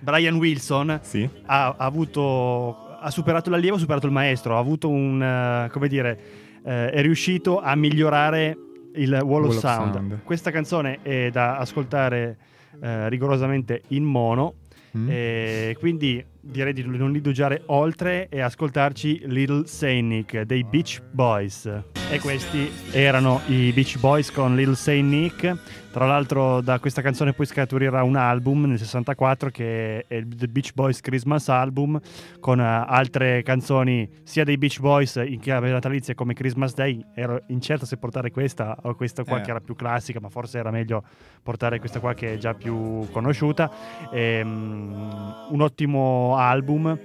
Brian 0.05 0.37
Wilson 0.37 1.01
Sì. 1.03 1.29
ha, 1.47 1.69
ha 1.69 1.75
avuto 1.79 2.83
ha 3.01 3.11
superato 3.11 3.51
l'allievo, 3.51 3.77
ha 3.77 3.79
superato 3.79 4.07
il 4.07 4.13
maestro, 4.13 4.57
ha 4.57 4.59
avuto 4.59 4.89
un 4.89 5.23
eh, 5.23 5.69
come 5.71 5.89
dire, 5.89 6.19
eh, 6.65 6.91
è 6.91 7.03
riuscito 7.03 7.61
a 7.61 7.75
migliorare 7.75 8.57
il 8.95 9.11
Wall, 9.11 9.23
of, 9.23 9.29
Wall 9.29 9.45
of 9.49 9.59
sound. 9.59 9.95
Sound. 9.95 10.19
Questa 10.25 10.51
canzone 10.51 11.01
è 11.03 11.31
da 11.31 11.57
ascoltare 11.59 12.39
eh, 12.81 13.09
rigorosamente 13.09 13.83
in 13.89 14.05
mono. 14.05 14.55
Mm. 14.97 15.73
Quindi 15.81 16.25
direi 16.45 16.73
di 16.73 16.83
non 16.85 17.15
indugiare 17.15 17.63
oltre 17.67 18.29
e 18.29 18.41
ascoltarci 18.41 19.23
Little 19.27 19.67
Saint 19.67 20.09
Nick 20.09 20.43
dei 20.43 20.63
Beach 20.65 21.01
Boys. 21.11 21.67
E 22.11 22.21
questi 22.21 22.71
erano 22.93 23.41
i 23.47 23.73
Beach 23.73 23.99
Boys 23.99 24.31
con 24.31 24.55
Little 24.55 24.75
Saint 24.77 25.09
Nick. 25.09 25.57
Tra 25.91 26.07
l'altro 26.07 26.61
da 26.61 26.81
questa 26.81 27.03
canzone 27.03 27.35
poi 27.35 27.47
scaturirà 27.47 28.03
un 28.03 28.17
album 28.17 28.65
nel 28.65 28.79
64 28.79 29.51
che 29.51 30.05
è 30.09 30.17
il 30.17 30.27
The 30.27 30.49
Beach 30.49 30.73
Boys 30.75 31.01
Christmas 31.01 31.49
Album 31.49 32.01
con 32.41 32.61
eh, 32.61 32.65
altre 32.65 33.45
canzoni 33.45 34.09
sia 34.25 34.43
dei 34.43 34.59
Beach 34.59 34.81
Boys 34.81 35.15
in 35.25 35.39
chiave 35.39 35.71
natalizia 35.71 36.15
come 36.15 36.35
Christmas 36.35 36.75
Day. 36.75 37.01
Ero 37.15 37.43
incerto 37.49 37.87
se 37.87 37.97
portare 37.97 38.33
questa 38.33 38.77
o 38.83 38.95
questa 38.97 39.23
qua 39.23 39.39
Eh. 39.39 39.43
che 39.43 39.51
era 39.51 39.61
più 39.61 39.77
classica, 39.77 40.19
ma 40.21 40.29
forse 40.29 40.59
era 40.59 40.73
meglio 40.73 41.05
portare 41.43 41.79
questa 41.79 42.01
qua 42.01 42.13
che 42.13 42.35
è 42.35 42.39
già 42.39 42.55
più 42.55 43.09
conosciuta. 43.13 43.71
Ehm, 44.13 45.35
un 45.51 45.61
ottimo 45.61 46.34
album. 46.35 46.99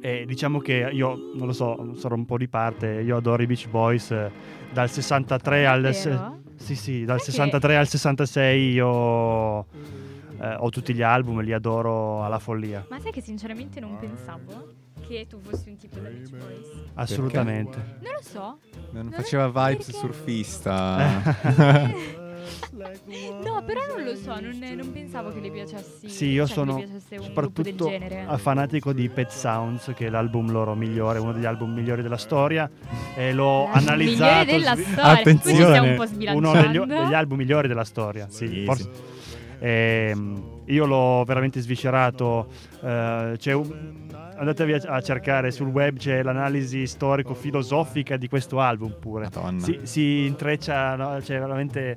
E 0.00 0.24
diciamo 0.26 0.58
che 0.60 0.88
io 0.92 1.32
non 1.34 1.46
lo 1.48 1.52
so, 1.52 1.94
sarò 1.96 2.14
un 2.14 2.24
po' 2.24 2.36
di 2.38 2.48
parte. 2.48 2.86
Io 3.04 3.16
adoro 3.16 3.42
i 3.42 3.46
Beach 3.46 3.68
Boys 3.68 4.10
eh, 4.12 4.30
dal 4.72 4.88
63 4.90 5.66
al. 5.66 5.94
se- 5.94 6.36
sì, 6.54 6.74
sì, 6.76 7.04
dal 7.04 7.18
che- 7.18 7.24
63 7.24 7.76
al 7.76 7.86
66 7.88 8.72
io 8.72 9.60
eh, 10.40 10.54
ho 10.56 10.68
tutti 10.70 10.92
gli 10.94 11.02
album, 11.02 11.40
li 11.40 11.52
adoro 11.52 12.22
alla 12.24 12.38
follia. 12.38 12.84
Ma 12.90 12.98
sai 13.00 13.10
che 13.12 13.20
sinceramente 13.20 13.80
non 13.80 13.96
pensavo 13.98 14.68
che 15.06 15.26
tu 15.28 15.38
fossi 15.40 15.70
un 15.70 15.76
tipo 15.76 15.98
da 15.98 16.08
Beach 16.08 16.30
Boys? 16.30 16.68
Assolutamente. 16.94 17.76
Non 18.00 18.12
lo 18.12 18.22
so. 18.22 18.58
Non 18.92 19.04
Non 19.04 19.12
faceva 19.12 19.46
vibes 19.48 19.86
perché- 19.86 19.92
surfista. 19.92 21.22
No, 22.72 23.62
però 23.64 23.80
non 23.94 24.04
lo 24.04 24.14
so, 24.16 24.38
non, 24.40 24.58
non 24.76 24.92
pensavo 24.92 25.32
che 25.32 25.40
le 25.40 25.50
piacessi. 25.50 26.08
Sì, 26.08 26.26
io 26.26 26.46
cioè, 26.46 26.54
sono 26.54 26.82
soprattutto 27.20 27.90
fanatico 28.36 28.92
di 28.92 29.08
Pet 29.08 29.30
Sounds, 29.30 29.92
che 29.96 30.06
è 30.06 30.10
l'album 30.10 30.50
loro 30.50 30.74
migliore, 30.74 31.18
uno 31.18 31.32
degli 31.32 31.44
album 31.46 31.72
migliori 31.72 32.02
della 32.02 32.16
storia. 32.16 32.70
E 33.16 33.32
l'ho 33.32 33.64
L'album 33.64 33.76
analizzato. 33.88 34.44
migliore 34.44 34.44
della 34.44 34.76
storia. 34.76 35.04
Attenzione. 35.04 35.78
Un 35.90 35.96
po' 35.96 36.36
uno 36.36 36.52
degli, 36.52 36.78
degli 36.78 37.14
album 37.14 37.38
migliori 37.38 37.68
della 37.68 37.84
storia. 37.84 38.26
Sì, 38.28 38.46
Sì, 38.46 38.64
forse- 38.64 38.82
sì. 38.82 39.36
Ehm, 39.60 40.56
io 40.68 40.86
l'ho 40.86 41.24
veramente 41.24 41.60
sviscerato. 41.60 42.48
eh, 42.82 43.34
c'è 43.36 43.52
un- 43.52 44.06
andatevi 44.38 44.72
a, 44.74 44.80
a 44.86 45.00
cercare 45.00 45.50
sul 45.50 45.66
web, 45.68 45.96
c'è 45.98 46.22
l'analisi 46.22 46.86
storico-filosofica 46.86 48.16
di 48.16 48.28
questo 48.28 48.60
album 48.60 48.94
pure. 49.00 49.28
Si, 49.56 49.80
si 49.82 50.26
intreccia, 50.26 50.94
no? 50.94 51.18
c'è 51.20 51.38
veramente 51.38 51.90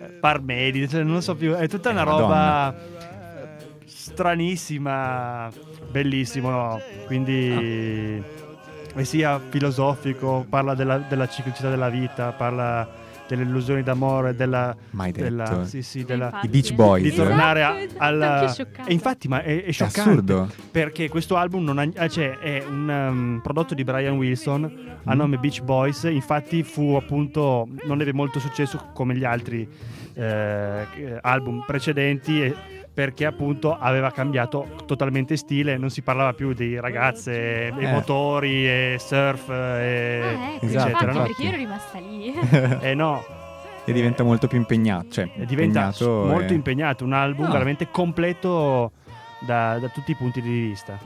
eh, 0.00 0.06
Parmedi, 0.20 0.88
cioè, 0.88 1.02
non 1.02 1.22
so 1.22 1.34
più, 1.34 1.54
è 1.54 1.66
tutta 1.68 1.88
Eh, 1.88 1.92
una 1.92 2.04
Madonna. 2.04 2.22
roba 2.70 2.76
eh, 2.76 3.48
stranissima, 3.86 5.50
bellissimo, 5.90 6.50
no? 6.50 6.80
quindi 7.06 8.22
e 8.94 9.04
sia 9.04 9.38
filosofico, 9.38 10.44
parla 10.48 10.74
della, 10.74 10.98
della 10.98 11.28
ciclicità 11.28 11.68
della 11.70 11.88
vita, 11.88 12.32
parla 12.32 12.88
delle 13.28 13.42
illusioni 13.42 13.82
d'amore, 13.82 14.34
della, 14.34 14.74
Mai 14.90 15.12
detto. 15.12 15.24
della, 15.24 15.64
sì, 15.64 15.82
sì, 15.82 16.04
della. 16.04 16.40
I 16.42 16.48
Beach 16.48 16.72
Boys. 16.74 17.02
di 17.02 17.12
tornare 17.14 17.62
a- 17.62 17.76
Esatto, 17.78 17.84
esatto, 17.84 18.02
alla... 18.04 18.54
E 18.86 18.92
infatti, 18.92 19.28
ma 19.28 19.42
è, 19.42 19.62
è 19.62 19.64
È 19.66 19.70
scioccante 19.70 20.00
assurdo. 20.00 20.50
perché 20.70 21.08
questo 21.08 21.36
album 21.36 21.64
non 21.64 21.78
ha, 21.78 21.86
ah, 21.96 22.08
cioè, 22.08 22.38
è 22.38 22.64
un 22.66 22.88
um, 22.88 23.40
prodotto 23.42 23.74
di 23.74 23.84
Brian 23.84 24.16
Wilson 24.16 24.64
a 25.04 25.14
Mm. 25.14 25.16
nome 25.18 25.36
Beach 25.38 25.62
Boys. 25.62 26.02
Infatti, 26.04 26.62
fu 26.62 26.94
appunto 26.94 27.68
non 27.86 28.00
ebbe 28.00 28.12
molto 28.12 28.38
successo 28.40 28.90
come 28.94 29.14
gli 29.14 29.24
altri 29.24 29.68
eh, 30.14 31.18
album 31.20 31.62
precedenti. 31.66 32.42
e- 32.42 32.76
perché 32.98 33.26
appunto 33.26 33.78
aveva 33.78 34.10
cambiato 34.10 34.66
totalmente 34.84 35.36
stile, 35.36 35.76
non 35.76 35.88
si 35.88 36.02
parlava 36.02 36.32
più 36.32 36.52
di 36.52 36.80
ragazze, 36.80 37.68
e 37.68 37.72
Eh. 37.78 37.92
motori 37.92 38.66
e 38.66 38.96
surf, 38.98 39.48
e, 39.50 40.20
Ah, 40.24 40.48
ecco, 40.56 40.66
Esatto, 40.66 40.88
infatti, 40.88 41.06
no? 41.16 41.22
perché 41.22 41.42
io 41.42 41.48
ero 41.50 41.56
rimasta 41.58 41.98
lì. 42.00 42.34
E 42.82 42.94
no, 42.94 43.24
e 43.84 43.92
diventa 43.92 44.24
molto 44.24 44.48
più 44.48 44.58
impegnato. 44.58 45.10
Cioè, 45.10 45.30
e 45.36 45.46
diventa 45.46 45.78
impegnato 45.84 46.24
molto 46.26 46.52
e- 46.52 46.56
impegnato, 46.56 47.04
un 47.04 47.12
album 47.12 47.44
No. 47.46 47.52
veramente 47.52 47.86
completo 47.88 48.90
da, 49.46 49.78
da 49.78 49.86
tutti 49.90 50.10
i 50.10 50.16
punti 50.16 50.40
di 50.42 50.50
vista. 50.50 50.98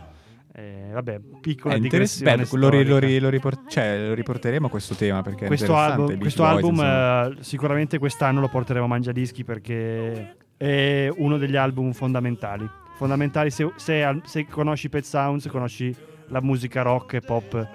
Eh, 0.55 0.89
vabbè, 0.95 1.21
piccola 1.43 1.75
È 1.75 1.79
digressione 1.79 2.31
interessante. 2.31 2.59
Lo, 2.59 2.71
ri- 2.71 2.87
lo 2.89 2.99
ri- 2.99 3.19
lo 3.21 3.29
ripor- 3.29 3.67
cioè, 3.69 3.99
lo 4.09 4.15
riporteremo 4.15 4.71
questo 4.71 4.95
tema 4.95 5.21
perché 5.21 5.45
questo 5.45 5.77
album, 5.77 6.17
questo 6.19 6.43
Boys, 6.43 6.55
album 6.57 6.81
eh, 6.81 7.43
sicuramente 7.43 7.99
quest'anno 7.99 8.41
lo 8.41 8.49
porteremo 8.49 8.87
a 8.87 8.89
Mangiadischi 8.89 9.45
perché 9.45 10.37
è 10.63 11.11
uno 11.17 11.39
degli 11.39 11.57
album 11.57 11.93
fondamentali. 11.93 12.69
Fondamentali 12.95 13.51
se, 13.51 13.73
se- 13.75 14.21
se 14.25 14.47
conosci 14.47 14.89
Pet 14.89 15.03
Sounds, 15.03 15.49
conosci 15.49 15.93
la 16.29 16.41
musica 16.41 16.83
rock 16.83 17.15
e 17.15 17.21
pop 17.21 17.69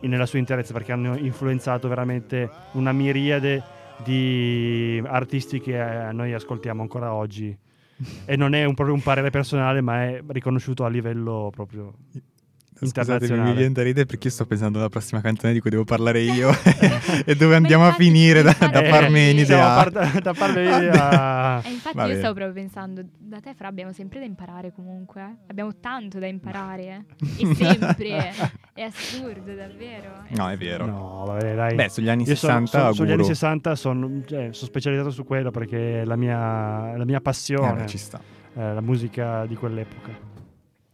nella 0.00 0.26
sua 0.26 0.40
interezza 0.40 0.72
perché 0.72 0.92
hanno 0.92 1.16
influenzato 1.16 1.86
veramente 1.88 2.50
una 2.72 2.92
miriade 2.92 3.62
di 4.02 5.00
artisti 5.06 5.60
che 5.60 6.08
eh, 6.08 6.12
noi 6.12 6.32
ascoltiamo 6.32 6.82
ancora 6.82 7.14
oggi. 7.14 7.56
e 8.26 8.36
non 8.36 8.54
è 8.54 8.64
un, 8.64 8.74
proprio 8.74 8.96
un 8.96 9.02
parere 9.02 9.30
personale, 9.30 9.80
ma 9.80 10.02
è 10.02 10.22
riconosciuto 10.26 10.84
a 10.84 10.88
livello 10.88 11.50
proprio 11.54 11.94
Scusate, 12.88 13.08
mi 13.08 13.14
internazionale. 13.14 13.56
viene 13.58 13.72
da 13.72 13.82
ridere 13.82 14.06
perché 14.06 14.26
io 14.28 14.32
sto 14.32 14.46
pensando 14.46 14.78
alla 14.78 14.88
prossima 14.88 15.20
canzone 15.20 15.52
di 15.52 15.60
cui 15.60 15.70
devo 15.70 15.84
parlare 15.84 16.20
io 16.20 16.50
e 17.24 17.34
dove 17.34 17.54
andiamo 17.56 17.86
a 17.86 17.92
finire 17.92 18.42
da, 18.42 18.54
da 18.58 18.66
infatti- 18.66 18.88
Parmenide 18.90 19.56
part- 19.56 20.20
da 20.20 20.32
Parmenide 20.32 20.90
a... 20.98 21.62
E 21.64 21.70
infatti 21.70 21.96
Va 21.96 22.02
io 22.02 22.08
bene. 22.08 22.18
stavo 22.20 22.34
proprio 22.34 22.54
pensando, 22.54 23.04
da 23.18 23.40
te 23.40 23.54
Fra 23.54 23.68
abbiamo 23.68 23.92
sempre 23.92 24.18
da 24.20 24.24
imparare 24.26 24.72
comunque, 24.72 25.22
eh. 25.22 25.36
abbiamo 25.48 25.76
tanto 25.80 26.18
da 26.18 26.26
imparare, 26.26 27.04
eh. 27.18 27.42
e 27.48 27.54
sempre, 27.54 28.32
è 28.72 28.82
assurdo 28.82 29.54
davvero. 29.54 30.22
No, 30.28 30.48
è 30.50 30.56
vero. 30.56 30.86
No, 30.86 31.24
vabbè, 31.26 31.54
dai. 31.54 31.74
Beh, 31.74 31.88
sugli 31.88 32.08
anni 32.08 32.24
Io 32.24 32.34
sono- 32.34 32.52
60 32.66 32.78
sono- 32.78 32.92
sugli 32.92 33.06
guru. 33.08 33.18
anni 33.18 33.26
60 33.28 33.74
sono, 33.76 34.10
cioè, 34.26 34.48
sono 34.52 34.66
specializzato 34.66 35.10
su 35.10 35.24
quello 35.24 35.50
perché 35.50 36.02
è 36.02 36.04
la 36.04 36.16
mia, 36.16 36.96
la 36.96 37.04
mia 37.04 37.18
Eh, 37.18 37.20
passione, 37.20 37.82
beh, 37.82 37.86
ci 37.86 37.98
sta. 37.98 38.20
eh, 38.56 38.74
la 38.74 38.80
musica 38.80 39.46
di 39.46 39.54
quell'epoca. 39.54 40.10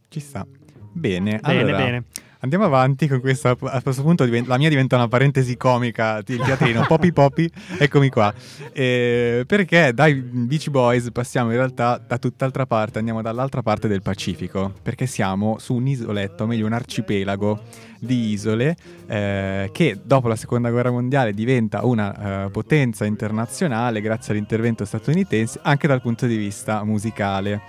Ci 0.08 0.20
sta. 0.20 0.44
Bene, 0.92 1.38
Bene, 1.42 1.61
allora, 1.61 1.76
bene. 1.76 2.05
Andiamo 2.42 2.64
avanti 2.64 3.07
con 3.07 3.20
questa. 3.20 3.50
A 3.50 3.83
questo 3.83 4.03
punto 4.03 4.24
diventa- 4.24 4.48
la 4.48 4.57
mia 4.57 4.70
diventa 4.70 4.96
una 4.96 5.09
parentesi 5.09 5.59
comica. 5.59 6.22
Il 6.26 6.40
teatrino, 6.42 6.85
Poppy 6.88 7.12
Poppy, 7.12 7.46
eccomi 7.79 8.09
qua. 8.09 8.33
Eh, 8.72 9.44
perché 9.46 9.92
dai 9.92 10.14
Beach 10.14 10.70
Boys 10.70 11.11
passiamo 11.12 11.50
in 11.50 11.57
realtà 11.57 12.03
da 12.05 12.16
tutt'altra 12.16 12.64
parte, 12.64 12.98
andiamo 12.98 13.20
dall'altra 13.20 13.61
parte 13.61 13.88
del 13.88 14.00
Pacifico. 14.00 14.72
Perché 14.81 15.05
siamo 15.05 15.59
su 15.59 15.74
un'isoletta, 15.74 16.44
o 16.44 16.46
meglio 16.46 16.64
un 16.64 16.72
arcipelago 16.72 17.61
di 17.98 18.31
isole 18.31 18.74
eh, 19.07 19.68
che 19.72 20.00
dopo 20.03 20.29
la 20.29 20.37
seconda 20.37 20.70
guerra 20.70 20.90
mondiale 20.90 21.35
diventa 21.35 21.85
una 21.85 22.46
eh, 22.46 22.50
potenza 22.50 23.05
internazionale 23.05 24.00
grazie 24.00 24.33
all'intervento 24.33 24.87
statunitense 24.87 25.61
anche 25.62 25.87
dal 25.87 26.00
punto 26.00 26.24
di 26.26 26.37
vista 26.37 26.83
musicale. 26.85 27.61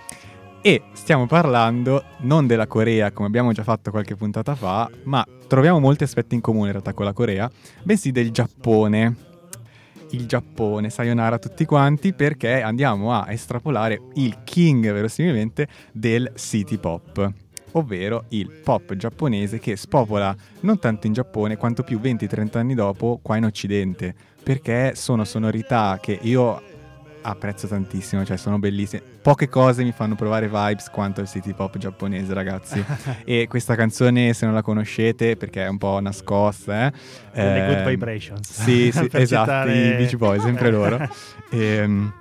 E 0.63 0.83
stiamo 0.93 1.25
parlando 1.25 2.03
non 2.19 2.45
della 2.45 2.67
Corea, 2.67 3.11
come 3.11 3.27
abbiamo 3.27 3.51
già 3.51 3.63
fatto 3.63 3.89
qualche 3.89 4.15
puntata 4.15 4.53
fa, 4.53 4.87
ma 5.05 5.25
troviamo 5.47 5.79
molti 5.79 6.03
aspetti 6.03 6.35
in 6.35 6.41
comune 6.41 6.67
in 6.67 6.73
realtà 6.73 6.93
con 6.93 7.03
la 7.03 7.13
Corea, 7.13 7.49
bensì 7.81 8.11
del 8.11 8.29
Giappone. 8.29 9.15
Il 10.11 10.27
Giappone, 10.27 10.91
sayonara 10.91 11.37
a 11.37 11.39
tutti 11.39 11.65
quanti, 11.65 12.13
perché 12.13 12.61
andiamo 12.61 13.11
a 13.11 13.31
estrapolare 13.31 14.01
il 14.15 14.43
king, 14.43 14.83
verosimilmente, 14.91 15.67
del 15.91 16.31
city 16.35 16.77
pop, 16.77 17.31
ovvero 17.71 18.25
il 18.29 18.51
pop 18.63 18.93
giapponese 18.93 19.57
che 19.57 19.75
spopola 19.75 20.35
non 20.59 20.77
tanto 20.77 21.07
in 21.07 21.13
Giappone 21.13 21.57
quanto 21.57 21.81
più 21.81 21.99
20-30 21.99 22.57
anni 22.59 22.75
dopo 22.75 23.19
qua 23.23 23.35
in 23.35 23.45
Occidente, 23.45 24.13
perché 24.43 24.93
sono 24.93 25.23
sonorità 25.23 25.97
che 25.99 26.19
io 26.21 26.61
apprezzo 27.23 27.65
tantissimo, 27.65 28.23
cioè 28.23 28.37
sono 28.37 28.59
bellissime. 28.59 29.10
Poche 29.21 29.49
cose 29.49 29.83
mi 29.83 29.91
fanno 29.91 30.15
provare 30.15 30.47
vibes 30.47 30.89
quanto 30.89 31.21
il 31.21 31.27
city 31.27 31.53
pop 31.53 31.77
giapponese, 31.77 32.33
ragazzi. 32.33 32.83
e 33.23 33.45
questa 33.47 33.75
canzone, 33.75 34.33
se 34.33 34.45
non 34.45 34.55
la 34.55 34.63
conoscete, 34.63 35.35
perché 35.37 35.63
è 35.63 35.67
un 35.67 35.77
po' 35.77 35.99
nascosta, 35.99 36.91
eh, 37.31 37.53
Le 37.53 37.65
Good 37.65 37.77
ehm, 37.77 37.87
Vibrations. 37.87 38.51
Sì, 38.51 38.89
sì, 38.93 39.07
esatto, 39.11 39.25
citare- 39.25 39.87
i 39.87 39.95
Beach 39.95 40.15
Boys, 40.15 40.41
sempre 40.41 40.71
loro. 40.71 41.07
Ehm, 41.51 42.11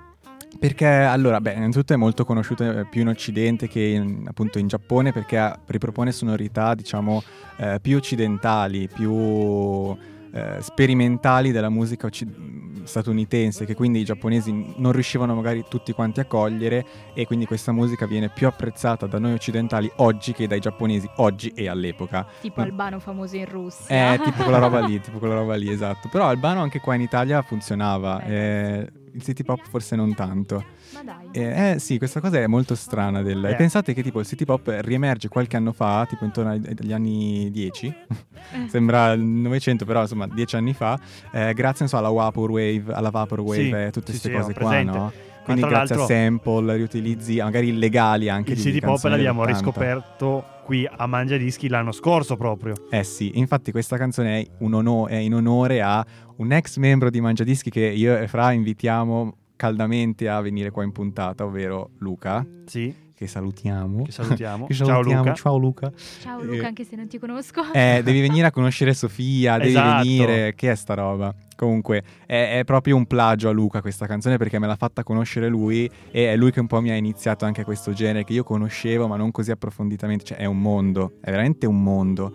perché 0.59 0.85
allora, 0.85 1.41
beh, 1.41 1.53
innanzitutto 1.53 1.93
è 1.93 1.95
molto 1.95 2.23
conosciuto 2.23 2.63
eh, 2.69 2.85
più 2.85 3.01
in 3.01 3.07
Occidente 3.07 3.67
che 3.67 3.79
in- 3.79 4.25
appunto 4.27 4.59
in 4.59 4.67
Giappone 4.67 5.11
perché 5.11 5.55
ripropone 5.65 6.11
sonorità, 6.11 6.75
diciamo, 6.75 7.23
eh, 7.57 7.79
più 7.81 7.97
occidentali, 7.97 8.87
più 8.87 9.97
eh, 10.33 10.57
sperimentali 10.61 11.51
della 11.51 11.69
musica 11.69 12.07
occi- 12.07 12.59
statunitense, 12.83 13.65
che 13.65 13.75
quindi 13.75 13.99
i 13.99 14.03
giapponesi 14.03 14.73
non 14.77 14.91
riuscivano 14.91 15.35
magari 15.35 15.63
tutti 15.69 15.93
quanti 15.93 16.19
a 16.19 16.25
cogliere 16.25 16.85
e 17.13 17.25
quindi 17.25 17.45
questa 17.45 17.71
musica 17.71 18.05
viene 18.05 18.29
più 18.29 18.47
apprezzata 18.47 19.05
da 19.05 19.19
noi 19.19 19.33
occidentali 19.33 19.91
oggi 19.97 20.33
che 20.33 20.47
dai 20.47 20.59
giapponesi 20.59 21.09
oggi 21.17 21.49
e 21.55 21.67
all'epoca. 21.67 22.25
Tipo 22.41 22.61
Mm. 22.61 22.63
Albano 22.63 22.99
famoso 22.99 23.35
in 23.35 23.45
Russia. 23.45 24.13
Eh, 24.13 24.19
tipo 24.23 24.43
quella 24.43 24.57
roba 24.59 24.79
lì, 24.79 24.99
tipo 25.01 25.19
quella 25.19 25.35
roba 25.35 25.55
lì, 25.55 25.69
esatto. 25.71 26.09
Però 26.09 26.25
Albano 26.25 26.61
anche 26.61 26.79
qua 26.79 26.95
in 26.95 27.01
Italia 27.01 27.41
funzionava. 27.41 28.21
Eh, 28.23 28.33
eh, 28.33 28.91
il 29.13 29.21
city 29.23 29.43
pop 29.43 29.61
forse 29.67 29.95
non 29.95 30.13
tanto. 30.13 30.63
Ma 30.93 31.03
dai. 31.03 31.27
Eh, 31.31 31.71
eh, 31.71 31.79
sì, 31.79 31.97
questa 31.97 32.19
cosa 32.19 32.37
è 32.39 32.47
molto 32.47 32.75
strana. 32.75 33.21
Del... 33.21 33.43
Eh. 33.45 33.55
Pensate 33.55 33.93
che 33.93 34.03
tipo 34.03 34.19
il 34.19 34.25
city 34.25 34.45
pop 34.45 34.73
riemerge 34.81 35.27
qualche 35.27 35.57
anno 35.57 35.71
fa, 35.71 36.05
tipo 36.07 36.25
intorno 36.25 36.51
agli 36.51 36.93
anni 36.93 37.49
10, 37.51 37.87
Eh. 37.87 38.67
sembra 38.69 39.11
il 39.11 39.21
Novecento, 39.21 39.85
però 39.85 40.01
insomma 40.01 40.27
10 40.27 40.55
anni 40.55 40.73
fa, 40.73 40.99
eh, 41.31 41.53
grazie 41.53 41.79
non 41.79 41.89
so, 41.89 41.97
alla 41.97 42.09
Vapor 42.09 42.49
Wave, 42.51 42.83
alla 42.93 43.09
Vapor 43.09 43.39
Wave 43.41 43.63
Sì, 43.63 43.69
e 43.71 43.91
tutte 43.91 44.13
sì, 44.13 44.19
queste 44.19 44.29
sì, 44.29 44.35
cose 44.35 44.53
qua, 44.53 44.67
presente. 44.67 44.97
no? 44.97 45.11
Quindi 45.43 45.61
grazie 45.63 45.95
a 45.95 46.05
sample, 46.05 46.75
riutilizzi 46.75 47.37
magari 47.37 47.69
illegali 47.69 48.29
anche 48.29 48.51
il 48.51 48.57
di 48.57 48.61
city 48.63 48.79
pop 48.79 49.03
l'abbiamo 49.03 49.43
dell'80. 49.43 49.53
riscoperto 49.53 50.45
qui 50.63 50.87
a 50.89 51.05
Mangia 51.07 51.37
Dischi 51.37 51.67
l'anno 51.67 51.91
scorso 51.91 52.37
proprio. 52.37 52.75
Eh 52.89 53.03
sì, 53.03 53.31
infatti 53.35 53.71
questa 53.71 53.97
canzone 53.97 54.41
è, 54.41 54.47
un 54.59 54.73
ono- 54.73 55.07
è 55.07 55.15
in 55.15 55.33
onore 55.33 55.81
a 55.81 56.05
un 56.37 56.51
ex 56.51 56.77
membro 56.77 57.09
di 57.09 57.19
Mangiadischi 57.21 57.69
che 57.69 57.81
io 57.85 58.17
e 58.17 58.27
Fra 58.27 58.51
invitiamo 58.51 59.35
caldamente 59.55 60.27
a 60.29 60.41
venire 60.41 60.71
qua 60.71 60.83
in 60.83 60.91
puntata, 60.91 61.43
ovvero 61.45 61.91
Luca, 61.99 62.45
Sì. 62.65 62.93
Che 63.21 63.27
salutiamo. 63.27 64.03
Che 64.03 64.11
salutiamo. 64.11 64.65
Che 64.71 64.73
Ciao, 64.73 64.87
salutiamo. 64.87 65.23
Luca. 65.23 65.33
Ciao 65.35 65.57
Luca. 65.57 65.91
Ciao 66.21 66.39
Eh, 66.41 66.45
Luca, 66.45 66.67
anche 66.67 66.83
se 66.83 66.95
non 66.95 67.07
ti 67.07 67.19
conosco. 67.19 67.61
Eh, 67.71 68.01
devi 68.03 68.19
venire 68.27 68.47
a 68.47 68.51
conoscere 68.51 68.95
Sofia, 68.95 69.57
devi 69.57 69.69
Esatto. 69.69 69.97
venire. 70.03 70.55
Che 70.55 70.71
è 70.71 70.75
sta 70.75 70.95
roba? 70.95 71.31
Comunque, 71.55 72.01
è, 72.25 72.57
è 72.59 72.63
proprio 72.63 72.95
un 72.95 73.05
plagio 73.05 73.49
a 73.49 73.51
Luca 73.51 73.81
questa 73.81 74.07
canzone 74.07 74.37
perché 74.37 74.57
me 74.57 74.65
l'ha 74.65 74.75
fatta 74.75 75.03
conoscere 75.03 75.47
lui 75.49 75.87
e 76.09 76.31
è 76.31 76.35
lui 76.35 76.51
che 76.51 76.59
un 76.59 76.65
po' 76.65 76.81
mi 76.81 76.89
ha 76.89 76.95
iniziato 76.95 77.45
anche 77.45 77.61
a 77.61 77.63
questo 77.63 77.93
genere 77.93 78.23
che 78.23 78.33
io 78.33 78.43
conoscevo 78.43 79.07
ma 79.07 79.17
non 79.17 79.29
così 79.29 79.51
approfonditamente. 79.51 80.25
Cioè, 80.25 80.37
è 80.39 80.45
un 80.45 80.59
mondo, 80.59 81.17
è 81.21 81.29
veramente 81.29 81.67
un 81.67 81.81
mondo. 81.83 82.33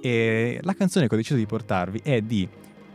E 0.00 0.60
la 0.62 0.74
canzone 0.74 1.08
che 1.08 1.14
ho 1.14 1.16
deciso 1.16 1.36
di 1.36 1.46
portarvi 1.46 2.00
è 2.04 2.20
di 2.20 2.48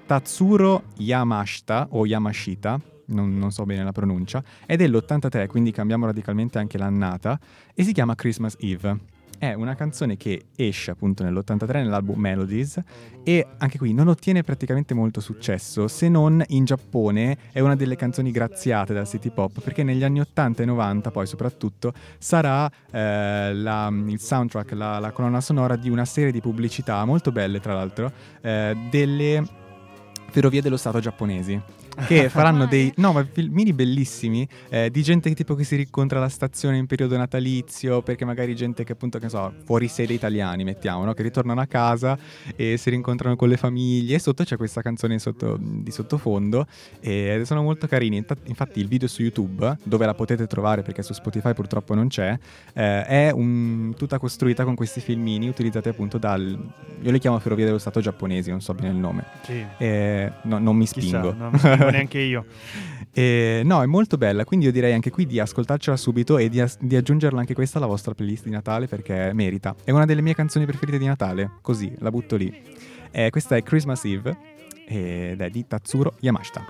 Tatsuro 0.05 0.83
Yamashita 0.97 1.87
o 1.91 2.05
Yamashita, 2.05 2.79
non, 3.07 3.37
non 3.37 3.51
so 3.51 3.63
bene 3.65 3.83
la 3.83 3.91
pronuncia, 3.91 4.43
è 4.65 4.75
dell'83, 4.75 5.47
quindi 5.47 5.71
cambiamo 5.71 6.05
radicalmente 6.05 6.57
anche 6.57 6.77
l'annata, 6.77 7.39
e 7.73 7.83
si 7.83 7.93
chiama 7.93 8.15
Christmas 8.15 8.55
Eve. 8.59 9.11
È 9.37 9.51
una 9.53 9.75
canzone 9.75 10.15
che 10.15 10.45
esce 10.55 10.91
appunto 10.91 11.21
nell'83 11.23 11.73
nell'album 11.73 12.17
Melodies 12.17 12.79
e 13.23 13.45
anche 13.57 13.77
qui 13.77 13.91
non 13.93 14.07
ottiene 14.07 14.41
praticamente 14.41 14.93
molto 14.93 15.19
successo 15.19 15.89
se 15.89 16.07
non 16.07 16.41
in 16.49 16.63
Giappone 16.63 17.37
è 17.51 17.59
una 17.59 17.75
delle 17.75 17.97
canzoni 17.97 18.31
graziate 18.31 18.93
dal 18.93 19.07
city 19.07 19.31
pop 19.31 19.59
perché 19.61 19.83
negli 19.83 20.03
anni 20.03 20.21
80 20.21 20.63
e 20.63 20.65
90 20.65 21.11
poi 21.11 21.25
soprattutto 21.25 21.93
sarà 22.19 22.71
eh, 22.89 23.53
la- 23.53 23.91
il 23.91 24.19
soundtrack, 24.19 24.71
la, 24.73 24.99
la 24.99 25.11
colonna 25.11 25.41
sonora 25.41 25.75
di 25.75 25.89
una 25.89 26.05
serie 26.05 26.31
di 26.31 26.39
pubblicità 26.39 27.03
molto 27.03 27.33
belle 27.33 27.59
tra 27.59 27.73
l'altro 27.73 28.11
eh, 28.39 28.77
delle 28.89 29.43
ferrovie 30.29 30.61
dello 30.61 30.77
Stato 30.77 30.99
giapponesi 30.99 31.61
che 32.07 32.29
faranno 32.29 32.65
dei 32.65 32.91
no, 32.97 33.11
ma 33.11 33.25
filmini 33.29 33.71
bellissimi 33.73 34.47
eh, 34.69 34.89
di 34.89 35.03
gente 35.03 35.29
che 35.29 35.35
tipo 35.35 35.55
che 35.55 35.63
si 35.63 35.75
rincontra 35.75 36.17
alla 36.19 36.29
stazione 36.29 36.77
in 36.77 36.85
periodo 36.87 37.15
natalizio 37.17 38.01
perché 38.01 38.25
magari 38.25 38.55
gente 38.55 38.83
che 38.83 38.93
appunto 38.93 39.19
che 39.19 39.29
so 39.29 39.53
fuori 39.65 39.87
sede 39.87 40.13
italiani 40.13 40.63
mettiamo 40.63 41.03
no? 41.05 41.13
che 41.13 41.21
ritornano 41.23 41.61
a 41.61 41.65
casa 41.65 42.17
e 42.55 42.77
si 42.77 42.89
rincontrano 42.89 43.35
con 43.35 43.47
le 43.49 43.57
famiglie 43.57 44.15
e 44.15 44.19
sotto 44.19 44.43
c'è 44.43 44.57
questa 44.57 44.81
canzone 44.81 45.19
sotto- 45.19 45.57
di 45.59 45.91
sottofondo 45.91 46.65
e 46.99 47.41
sono 47.45 47.61
molto 47.61 47.87
carini 47.87 48.23
infatti 48.45 48.79
il 48.79 48.87
video 48.87 49.07
su 49.07 49.21
YouTube 49.21 49.77
dove 49.83 50.05
la 50.05 50.13
potete 50.13 50.47
trovare 50.47 50.81
perché 50.81 51.03
su 51.03 51.13
Spotify 51.13 51.53
purtroppo 51.53 51.93
non 51.93 52.07
c'è 52.07 52.37
eh, 52.73 53.05
è 53.05 53.31
un- 53.31 53.93
tutta 53.97 54.17
costruita 54.17 54.63
con 54.63 54.75
questi 54.75 54.99
filmini 54.99 55.47
utilizzati 55.47 55.89
appunto 55.89 56.17
dal 56.17 56.57
io 57.01 57.11
li 57.11 57.19
chiamo 57.19 57.37
ferrovie 57.39 57.65
dello 57.65 57.77
Stato 57.77 57.99
giapponesi 57.99 58.49
non 58.49 58.61
so 58.61 58.73
bene 58.73 58.89
il 58.89 58.95
nome 58.95 59.25
Sì. 59.43 59.63
eh, 59.77 60.31
no, 60.43 60.57
non 60.59 60.75
mi 60.75 60.85
Chissà, 60.87 61.19
spingo 61.19 61.33
non 61.33 61.51
mi 61.51 61.59
spingo 61.59 61.82
neanche 61.91 62.19
io. 62.19 62.45
Eh, 63.15 63.61
no, 63.63 63.83
è 63.83 63.85
molto 63.85 64.17
bella, 64.17 64.43
quindi 64.43 64.65
io 64.65 64.71
direi 64.71 64.93
anche 64.93 65.11
qui 65.11 65.27
di 65.27 65.39
ascoltarcela 65.39 65.95
subito 65.95 66.37
e 66.39 66.49
di, 66.49 66.59
as- 66.59 66.77
di 66.79 66.95
aggiungerla 66.95 67.39
anche 67.39 67.53
questa 67.53 67.77
alla 67.77 67.87
vostra 67.87 68.13
playlist 68.13 68.45
di 68.45 68.49
Natale 68.49 68.87
perché 68.87 69.31
merita. 69.33 69.75
È 69.83 69.91
una 69.91 70.05
delle 70.05 70.21
mie 70.21 70.33
canzoni 70.33 70.65
preferite 70.65 70.97
di 70.97 71.05
Natale, 71.05 71.51
così, 71.61 71.93
la 71.99 72.09
butto 72.09 72.35
lì. 72.35 72.51
Eh, 73.11 73.29
questa 73.29 73.55
è 73.55 73.61
Christmas 73.61 74.03
Eve 74.05 74.35
ed 74.87 75.39
è 75.41 75.49
di 75.49 75.67
Tatsuro 75.67 76.15
Yamashita. 76.21 76.65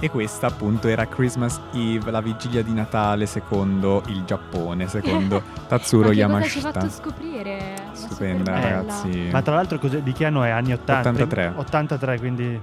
E 0.00 0.10
questa 0.10 0.46
appunto 0.46 0.86
era 0.86 1.08
Christmas 1.08 1.60
Eve, 1.72 2.10
la 2.12 2.20
vigilia 2.20 2.62
di 2.62 2.72
Natale 2.72 3.26
secondo 3.26 4.02
il 4.06 4.22
Giappone, 4.24 4.86
secondo 4.86 5.42
Tatsuro 5.66 6.10
Ma 6.10 6.14
che 6.14 6.20
cosa 6.22 6.38
ci 6.46 6.58
Yamashita. 6.58 6.66
hai 6.68 6.72
fatto 6.74 6.88
scoprire? 6.90 7.74
Ma 7.84 7.94
Stupenda, 7.94 8.60
ragazzi. 8.60 9.28
Ma 9.32 9.42
tra 9.42 9.54
l'altro 9.54 9.78
di 9.78 10.12
che 10.12 10.24
anno 10.26 10.44
è? 10.44 10.50
Anni 10.50 10.72
80? 10.74 11.08
83. 11.08 11.52
83, 11.56 12.18
quindi 12.18 12.60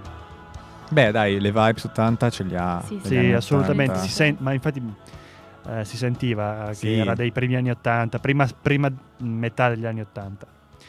Beh, 0.89 1.12
dai, 1.12 1.39
le 1.39 1.52
vibes 1.52 1.84
80 1.86 2.30
ce 2.30 2.43
li 2.43 2.56
ha. 2.56 2.82
Sì, 2.86 3.00
sì, 3.04 3.32
assolutamente. 3.32 3.91
80. 3.93 4.08
Si 4.08 4.12
sen- 4.13 4.38
ma 4.39 4.54
infatti 4.54 4.82
eh, 5.67 5.84
si 5.86 5.98
sentiva 5.98 6.65
che 6.69 6.76
Sì. 6.76 6.93
era 6.93 7.15
dei 7.15 7.32
primi 7.32 7.56
anni 7.56 7.71
80, 7.71 8.19
prima, 8.19 8.48
prima 8.62 8.91
metà 9.19 9.69
degli 9.69 9.86
anni 9.86 10.02
80. 10.02 10.45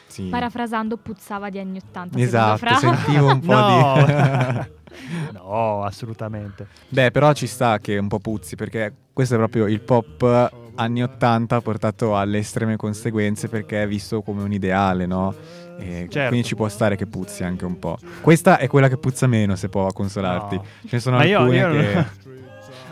Sì. 0.06 0.24
Parafrasando, 0.28 0.96
puzzava 0.98 1.48
di 1.50 1.58
anni 1.58 1.78
80. 1.84 2.18
Esatto, 2.18 2.74
sentivo 2.74 3.32
un 3.32 3.40
po' 3.44 3.52
No. 3.52 3.94
di... 3.96 5.32
no, 5.32 5.82
assolutamente. 5.84 6.66
Beh, 6.88 7.10
però 7.10 7.32
ci 7.32 7.46
sta 7.46 7.78
che 7.78 7.96
un 7.98 8.08
po' 8.08 8.18
puzzi, 8.18 8.54
perché 8.56 8.92
questo 9.12 9.34
è 9.34 9.38
proprio 9.38 9.66
il 9.66 9.80
pop 9.80 10.50
anni 10.78 11.02
80 11.02 11.60
portato 11.62 12.16
alle 12.18 12.38
estreme 12.38 12.76
conseguenze 12.76 13.48
perché 13.48 13.82
è 13.82 13.88
visto 13.88 14.20
come 14.20 14.42
un 14.42 14.52
ideale, 14.52 15.06
no? 15.06 15.34
E 15.78 16.06
Certo. 16.10 16.28
Quindi 16.28 16.46
ci 16.46 16.54
può 16.54 16.68
stare 16.68 16.96
che 16.96 17.06
puzzi 17.06 17.44
anche 17.44 17.64
un 17.64 17.78
po'. 17.78 17.98
Questa 18.20 18.58
è 18.58 18.66
quella 18.68 18.88
che 18.88 18.96
puzza 18.98 19.26
meno, 19.26 19.56
se 19.56 19.68
può 19.68 19.86
consolarti. 19.92 20.56
No. 20.56 20.64
Ce 20.82 20.88
ne 20.92 21.00
sono 21.00 21.16
Ma 21.16 21.24
io, 21.24 21.38
alcune 21.40 21.56
io 21.58 21.70
che... 21.70 21.96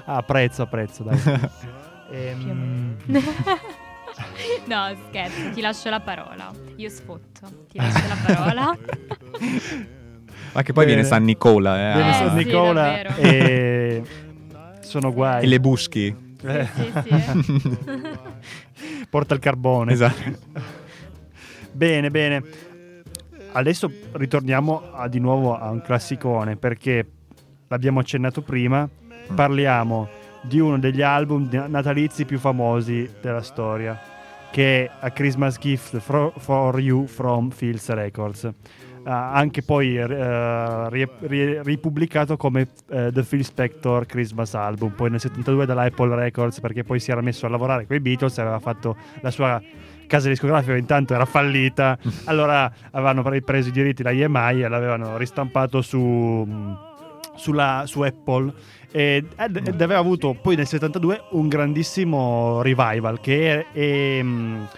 ah, 0.07 0.17
apprezzo, 0.17 0.63
apprezzo, 0.63 1.03
dai. 1.03 1.21
Ehm, 2.11 2.97
no, 4.67 4.97
scherzo, 5.09 5.51
ti 5.53 5.61
lascio 5.61 5.89
la 5.91 6.01
parola. 6.01 6.53
Io 6.77 6.89
sfotto. 6.89 7.67
Ti 7.71 7.79
lascio 7.79 8.07
la 8.07 8.17
parola. 8.35 8.79
Ma 10.53 10.63
che 10.63 10.73
poi 10.73 10.85
Bene. 10.85 10.87
viene 10.87 11.03
San 11.05 11.25
Nicola, 11.25 11.91
eh. 11.91 11.95
viene 11.95 12.11
Eh, 12.11 12.13
San 12.13 12.39
sì, 12.39 12.45
Nicola 12.45 12.83
davvero. 12.83 13.15
e 13.17 14.03
sono 14.81 15.13
guai. 15.13 15.43
E 15.43 15.47
le 15.47 15.59
buschi. 15.59 16.15
Eh, 16.43 16.69
sì, 16.75 16.93
sì. 17.03 18.19
porta 19.11 19.35
il 19.35 19.41
carbone. 19.41 19.93
Esatto. 19.93 20.39
Bene, 21.73 22.11
bene. 22.11 22.43
Adesso 23.57 23.91
ritorniamo 24.13 24.83
a- 24.93 25.07
di 25.09 25.21
nuovo 25.21 25.57
a 25.57 25.71
un 25.71 25.81
classicone 25.81 26.57
perché 26.57 27.07
l'abbiamo 27.69 28.01
accennato 28.01 28.43
prima. 28.43 28.89
Parliamo 29.35 30.09
di 30.43 30.59
uno 30.59 30.79
degli 30.79 31.03
album 31.03 31.49
natalizi 31.69 32.25
più 32.25 32.39
famosi 32.39 33.09
della 33.21 33.43
storia, 33.43 33.99
che 34.51 34.85
è 34.85 34.91
A 35.01 35.11
Christmas 35.11 35.59
Gift 35.59 35.99
Fro- 35.99 36.33
for 36.37 36.79
You 36.81 37.07
from 37.07 37.51
Fields 37.51 37.89
Records. 37.91 38.51
Ah, 39.07 39.33
anche 39.35 39.63
poi 39.63 39.99
eh, 39.99 40.89
ri- 40.89 41.09
ri- 41.21 41.63
ripubblicato 41.63 42.37
come 42.39 42.69
eh, 42.89 43.11
The 43.13 43.23
Phil 43.23 43.45
Spector 43.45 44.07
Christmas 44.07 44.55
Album, 44.55 44.91
poi 44.93 45.11
nel 45.11 45.21
72 45.21 45.67
dalla 45.67 45.83
Apple 45.83 46.15
Records 46.15 46.59
perché 46.61 46.85
poi 46.85 46.99
si 47.01 47.11
era 47.11 47.21
messo 47.21 47.45
a 47.47 47.51
lavorare 47.51 47.87
con 47.87 47.97
i 47.97 48.01
Beatles, 48.01 48.37
aveva 48.39 48.59
fatto 48.61 48.97
la 49.21 49.31
sua 49.31 49.61
casa 50.15 50.29
discografica 50.29 50.77
intanto 50.77 51.13
era 51.13 51.25
fallita, 51.25 51.99
allora 52.27 52.73
avevano 52.93 53.23
pre- 53.23 53.43
preso 53.43 53.69
i 53.69 53.73
diritti 53.73 54.03
da 54.03 54.11
EMI 54.13 54.63
e 54.63 54.69
l'avevano 54.69 55.17
ristampato 55.17 55.83
su, 55.83 56.47
sulla- 57.35 57.83
su 57.87 58.01
Apple. 58.03 58.53
Ed, 58.93 59.27
ed- 59.37 59.83
aveva 59.83 59.99
avuto 59.99 60.35
poi 60.41 60.55
nel 60.55 60.69
72 60.69 61.25
un 61.31 61.49
grandissimo 61.49 62.63
revival 62.63 63.19
che 63.21 63.67
è, 63.73 63.73
è, 63.73 64.23
mh, 64.23 64.69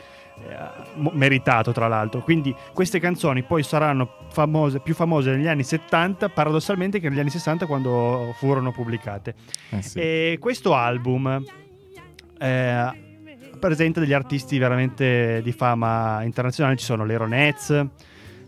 eh, 0.49 1.11
meritato 1.13 1.73
tra 1.73 1.87
l'altro. 1.87 2.23
Quindi 2.23 2.55
queste 2.73 2.99
canzoni 2.99 3.43
poi 3.43 3.63
saranno 3.63 4.09
famose, 4.31 4.81
più 4.81 4.95
famose 4.95 5.33
negli 5.33 5.49
anni 5.49 5.65
70 5.65 6.31
paradossalmente 6.31 6.99
che 6.99 7.11
negli 7.11 7.21
anni 7.21 7.29
60 7.29 7.67
quando 7.67 8.35
furono 8.39 8.73
pubblicate. 8.73 9.35
Eh 9.69 9.83
sì. 9.83 9.99
e 9.99 10.39
questo 10.41 10.75
album 10.75 11.45
eh, 12.39 13.05
presenta 13.59 14.01
degli 14.01 14.13
artisti 14.13 14.59
veramente 14.59 15.41
di 15.43 15.53
fama 15.53 16.23
internazionale. 16.23 16.77
Ci 16.77 16.85
sono 16.85 17.05
le 17.05 17.17
Ronettes, 17.17 17.87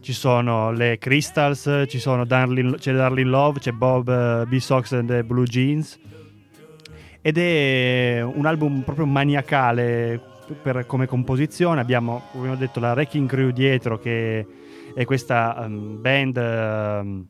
ci 0.00 0.12
sono 0.12 0.70
le 0.70 0.98
Crystals, 0.98 1.84
ci 1.88 1.98
sono 1.98 2.24
Darlin, 2.24 2.76
c'è 2.78 2.92
Darlin 2.92 3.28
Love, 3.28 3.60
c'è 3.60 3.72
Bob 3.72 4.08
eh, 4.08 4.46
B. 4.46 4.58
Sox 4.58 4.92
and 4.92 5.08
the 5.08 5.24
Blue 5.24 5.44
Jeans. 5.44 5.98
Ed 7.20 7.36
è 7.36 8.22
un 8.22 8.46
album 8.46 8.82
proprio 8.82 9.06
maniacale 9.06 10.20
per- 10.62 10.86
come 10.86 11.06
composizione. 11.06 11.80
Abbiamo, 11.80 12.22
come 12.30 12.44
abbiamo 12.44 12.56
detto, 12.56 12.80
la 12.80 12.92
Wrecking 12.92 13.28
Crew 13.28 13.50
dietro, 13.50 13.98
che 13.98 14.46
è 14.94 15.04
questa 15.04 15.64
ehm, 15.64 16.00
band 16.00 16.36
ehm, 16.36 17.26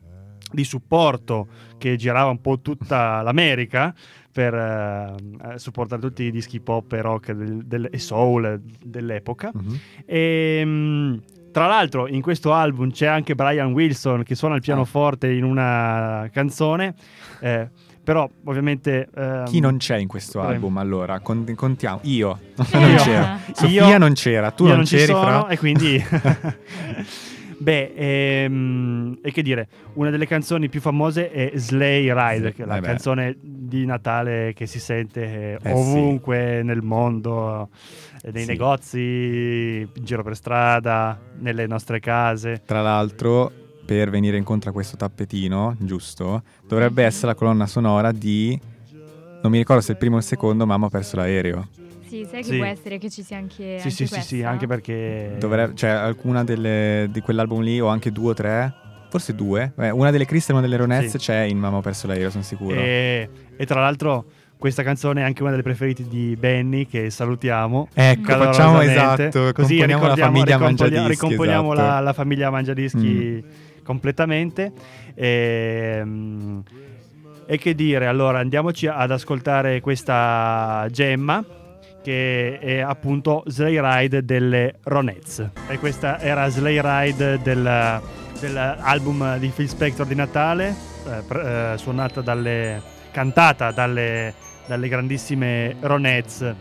di 0.51 0.65
supporto 0.65 1.49
che 1.77 1.97
girava 1.97 2.31
un 2.31 2.41
po' 2.41 2.61
tutta 2.61 3.21
l'America 3.23 3.95
per 4.39 4.55
eh, 4.55 5.15
eh, 5.55 5.59
supportare 5.59 6.01
tutti 6.01 6.23
i 6.23 6.31
dischi 6.31 6.61
pop 6.61 6.93
e 6.93 7.01
rock 7.01 7.33
del- 7.33 7.65
del- 7.67 7.89
e 7.91 7.99
soul 7.99 8.61
dell'epoca. 8.85 9.51
Mhm. 9.53 9.79
E, 10.07 10.65
mh, 10.65 11.23
tra 11.51 11.67
l'altro 11.67 12.07
in 12.07 12.21
questo 12.23 12.53
album 12.53 12.93
c'è 12.93 13.07
anche 13.07 13.35
Brian 13.35 13.73
Wilson 13.73 14.23
che 14.23 14.37
suona 14.37 14.55
il 14.55 14.61
pianoforte 14.61 15.29
in 15.33 15.43
una 15.43 16.29
canzone, 16.33 16.95
eh, 17.41 17.69
però 18.05 18.31
ovviamente... 18.45 19.09
ehm, 19.13 19.47
Chi 19.47 19.59
non 19.59 19.79
c'è 19.79 19.97
in 19.97 20.07
questo 20.07 20.39
Prego. 20.39 20.55
album 20.55 20.77
allora? 20.79 21.19
Con- 21.19 21.53
contiamo. 21.57 21.99
Io. 22.05 22.39
Io. 22.73 22.79
non 22.79 22.95
c'ero. 22.97 23.23
Io 23.25 23.55
Sofia 23.55 23.99
non 23.99 24.13
c'era. 24.13 24.51
Tu 24.53 24.63
io 24.63 24.69
non, 24.69 24.77
non 24.79 24.87
c'eri, 24.87 25.07
sono 25.07 25.21
Fra? 25.21 25.49
e 25.49 25.59
quindi... 25.59 26.05
Beh, 27.61 27.93
ehm, 27.97 29.19
e 29.21 29.33
che 29.33 29.43
dire, 29.43 29.69
una 29.95 30.11
delle 30.11 30.27
canzoni 30.27 30.69
più 30.69 30.81
famose 30.81 31.31
è 31.31 31.51
Sleigh 31.57 32.13
Ride, 32.13 32.53
che 32.55 32.63
è 32.63 32.67
la 32.67 32.77
Eh 32.77 32.81
canzone 32.81 33.37
di 33.41 33.85
Natale 33.85 34.53
che 34.55 34.67
si 34.67 34.79
sente 34.79 35.23
eh, 35.25 35.59
Eh 35.61 35.73
ovunque 35.73 36.63
nel 36.63 36.83
mondo, 36.83 37.69
eh, 38.23 38.31
nei 38.31 38.43
Sì. 38.45 38.49
negozi, 38.51 38.99
in 39.93 40.05
giro 40.05 40.23
per 40.23 40.37
strada, 40.37 41.19
nelle 41.41 41.67
nostre 41.67 41.99
case. 41.99 42.63
Tra 42.65 42.81
l'altro, 42.81 43.51
per 43.85 44.09
venire 44.11 44.37
incontro 44.37 44.71
a 44.71 44.73
questo 44.73 44.97
tappetino, 44.97 45.75
giusto? 45.81 46.43
Dovrebbe 46.67 47.03
essere 47.03 47.29
la 47.29 47.35
colonna 47.35 47.67
sonora 47.67 48.13
di. 48.13 48.59
Non 49.43 49.51
mi 49.53 49.59
ricordo 49.59 49.83
se 49.83 49.93
il 49.93 49.99
primo 49.99 50.15
o 50.17 50.19
il 50.19 50.25
secondo, 50.25 50.65
Mamma 50.67 50.87
ha 50.87 50.91
perso 50.91 51.17
l'aereo. 51.17 51.69
Sì, 52.09 52.25
sai 52.25 52.43
che 52.43 52.49
Sì. 52.49 52.57
può 52.57 52.65
essere 52.67 52.99
che 52.99 53.11
ci 53.11 53.23
sia 53.23 53.37
anche. 53.37 53.55
Sì, 53.55 53.87
anche 53.87 53.91
sì, 53.91 53.91
sì, 53.91 54.07
sì, 54.07 54.15
questa? 54.37 54.49
anche 54.49 54.67
perché... 54.67 55.37
Dovrebbe, 55.39 55.75
cioè, 55.75 55.91
alcuna 55.91 56.43
delle, 56.45 57.09
di 57.11 57.21
quell'album 57.21 57.61
lì, 57.61 57.81
o 57.81 57.87
anche 57.89 58.11
due 58.11 58.31
o 58.31 58.35
tre, 58.35 58.73
forse 59.11 59.35
due. 59.35 59.73
Eh, 59.79 59.91
una 59.91 60.11
delle 60.11 60.25
Crystal 60.25 60.57
e 60.57 60.59
una 60.59 60.67
delle 60.67 60.81
Ronettes 60.81 61.11
Sì. 61.13 61.19
c'è 61.19 61.41
in 61.43 61.59
Mamma 61.59 61.77
ho 61.77 61.81
perso 61.81 62.07
l'aereo, 62.07 62.31
sono 62.31 62.43
sicuro. 62.43 62.75
E, 62.77 63.29
e 63.57 63.67
tra 63.67 63.81
l'altro 63.81 64.25
questa 64.59 64.83
canzone 64.83 65.21
è 65.21 65.25
anche 65.25 65.43
una 65.43 65.51
delle 65.53 65.63
preferite 65.63 66.09
di 66.09 66.35
Benny, 66.37 66.87
che 66.87 67.11
salutiamo. 67.11 67.89
Ecco, 67.95 68.33
facciamo 68.33 68.81
esatto, 68.81 69.53
Così 69.53 69.77
componiamo 69.77 70.03
la 70.07 70.15
ricordiamo- 70.15 70.15
famiglia 70.33 70.57
ricompagna- 70.57 70.67
Mangiadischi. 70.67 71.09
Ricomponiamo 71.11 71.73
esatto. 71.75 71.89
la, 71.89 72.01
la 72.01 72.13
famiglia 72.13 72.51
Mangiadischi 72.51 73.45
completamente. 73.85 74.73
Ehm, 75.15 76.63
E, 77.51 77.57
che 77.57 77.75
dire, 77.75 78.07
allora 78.07 78.41
andiamoci 78.41 78.87
ad 78.89 79.11
ascoltare 79.11 79.81
questa 79.81 80.87
gemma 80.91 81.43
che 82.09 82.59
è 82.59 82.79
appunto 82.79 83.43
Sleigh 83.49 83.79
Ride 83.83 84.25
delle 84.25 84.77
Ronettes. 84.85 85.51
E 85.69 85.79
questa 85.79 86.19
era 86.21 86.49
Sleigh 86.49 86.81
Ride 86.83 87.39
del- 87.43 88.01
dell'album 88.41 89.37
di 89.37 89.49
Phil 89.49 89.69
Spector 89.69 90.07
di 90.07 90.15
Natale, 90.15 90.75
eh, 91.07 91.35
eh, 91.37 91.77
suonata 91.77 92.23
dalle, 92.23 92.81
cantata 93.11 93.73
dalle, 93.73 94.33
dalle 94.67 94.89
grandissime 94.89 95.77
Ronettes. 95.81 96.55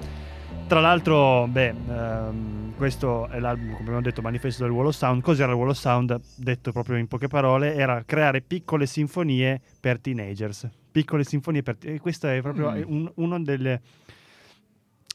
Tra 0.68 0.82
l'altro, 0.82 1.48
beh, 1.48 1.74
ehm, 1.88 2.74
questo 2.76 3.30
è 3.30 3.40
l'album, 3.40 3.68
come 3.68 3.80
abbiamo 3.84 4.02
detto, 4.02 4.22
manifesto 4.22 4.64
del 4.64 4.74
Wall 4.74 4.88
of 4.88 4.96
Sound. 4.96 5.22
Cos'era 5.22 5.54
il 5.54 5.58
Wall 5.58 5.70
of 5.70 5.78
Sound? 5.78 6.20
Detto 6.36 6.74
proprio 6.74 6.98
in 6.98 7.08
poche 7.08 7.30
parole, 7.30 7.74
era 7.74 8.04
creare 8.06 8.42
piccole 8.42 8.86
sinfonie 8.86 9.62
per 9.80 10.00
teenagers. 10.00 10.68
Piccole 10.92 11.24
sinfonie 11.24 11.64
per 11.64 11.78
e 11.84 12.02
questa 12.02 12.34
è 12.34 12.42
proprio 12.42 12.70
Mm. 12.72 12.82
un- 12.88 13.12
uno 13.16 13.40
delle 13.40 13.80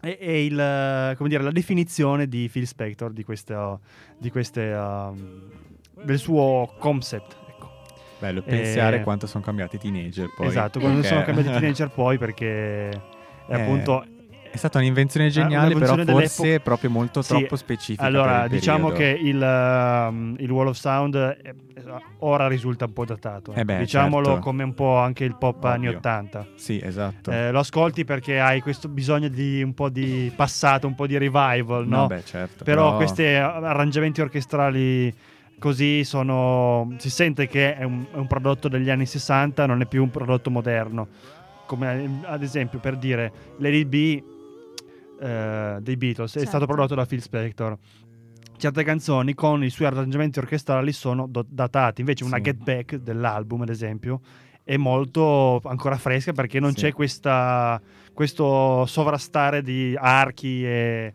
è, 0.03 0.19
è 0.19 0.31
il, 0.31 0.59
eh, 0.59 1.15
come 1.17 1.29
dire, 1.29 1.43
la 1.45 1.53
definizione 1.53 2.27
di 2.29 2.49
Phil 2.51 2.67
Spector 2.67 3.13
di 3.13 3.23
questo, 3.23 3.81
di 4.19 4.31
queste, 4.31 4.73
um, 4.73 5.43
del 6.03 6.19
suo 6.19 6.75
concept. 6.79 7.37
Ecco. 7.49 7.71
Bello 8.19 8.43
pensare 8.43 8.97
Eh, 8.99 9.03
quanto 9.03 9.27
sono 9.29 9.45
cambiati 9.45 9.77
i 9.77 9.79
teenager 9.79 10.29
poi. 10.37 10.49
esatto, 10.49 10.81
quando 10.81 11.01
Perché- 11.01 11.15
sono 11.15 11.25
cambiati 11.25 11.51
teenager 11.59 11.89
poi 11.95 12.19
perché 12.19 12.89
Eh, 13.49 13.55
appunto 13.55 14.05
È 14.53 14.59
stata 14.59 14.79
un'invenzione 14.79 15.31
geniale, 15.31 15.67
un'evoluzione 15.75 16.05
però 16.05 16.19
forse 16.19 16.43
dell'epoca. 16.43 16.63
proprio 16.65 16.91
molto 16.91 17.23
Sì, 17.23 17.29
troppo 17.29 17.57
specifica. 17.57 18.05
Allora, 18.05 18.47
diciamo 18.49 18.91
periodo. 18.91 19.17
che 19.19 19.29
il, 19.29 19.41
um, 19.43 20.35
il 20.39 20.51
Wall 20.51 20.67
of 20.67 20.77
Sound 20.77 21.15
eh, 21.15 21.55
ora 22.19 22.49
risulta 22.49 22.85
un 22.85 22.93
po' 22.93 23.07
datato. 23.07 23.55
Eh 23.55 23.65
beh, 23.65 23.79
Diciamolo 23.79 24.27
certo. 24.27 24.41
come 24.41 24.63
un 24.63 24.75
po' 24.75 24.99
anche 24.99 25.25
il 25.25 25.37
pop 25.37 25.65
anni 25.65 25.87
Ovvio. 25.87 25.99
80. 25.99 26.47
Sì, 26.57 26.79
esatto. 26.83 27.31
Eh, 27.31 27.51
lo 27.51 27.61
ascolti 27.61 28.05
perché 28.05 28.41
hai 28.41 28.61
questo 28.61 28.89
bisogno 28.89 29.29
di 29.29 29.63
un 29.63 29.73
po' 29.73 29.89
di 29.89 30.31
passato, 30.37 30.87
un 30.87 30.95
po' 30.95 31.07
di 31.07 31.17
revival, 31.17 31.89
no? 31.89 32.01
no, 32.01 32.07
beh, 32.09 32.23
certo. 32.25 32.63
però, 32.63 32.97
questi 32.97 33.25
arrangiamenti 33.25 34.21
orchestrali 34.21 35.15
così 35.59 36.05
sono 36.05 36.93
si 36.99 37.09
sente 37.09 37.47
che 37.47 37.75
è 37.77 37.85
un, 37.85 38.05
è 38.13 38.17
un 38.17 38.27
prodotto 38.27 38.69
degli 38.69 38.91
anni 38.91 39.07
60 39.07 39.65
non 39.65 39.81
è 39.81 39.87
più 39.87 40.03
un 40.03 40.11
prodotto 40.11 40.51
moderno 40.51 41.07
come 41.67 42.21
ad 42.25 42.43
esempio 42.43 42.81
per 42.81 42.97
dire 42.97 43.33
Lady 43.59 43.85
B 43.85 44.23
eh, 45.23 45.79
dei 45.81 45.97
Beatles 45.97 46.31
è 46.31 46.35
Certo. 46.35 46.49
stato 46.49 46.67
prodotto 46.67 46.95
da 46.95 47.07
Phil 47.07 47.23
Spector 47.23 47.77
certe 48.57 48.85
canzoni 48.85 49.35
con 49.35 49.65
i 49.65 49.71
suoi 49.71 49.89
arrangiamenti 49.89 50.39
orchestrali 50.39 50.93
sono 50.93 51.27
do- 51.27 51.45
datati 51.49 52.01
invece 52.01 52.25
una 52.25 52.37
Sì. 52.37 52.43
Get 52.43 52.57
Back 52.63 52.97
dell'album 52.97 53.63
ad 53.63 53.69
esempio 53.71 54.21
è 54.65 54.77
molto 54.77 55.61
ancora 55.65 55.97
fresca 55.97 56.33
perché 56.33 56.61
non 56.61 56.71
Sì. 56.71 56.83
c'è 56.83 56.93
questa, 56.93 57.81
questo 58.13 58.85
sovrastare 58.87 59.63
di 59.63 59.97
archi 59.99 60.65
e 60.65 61.15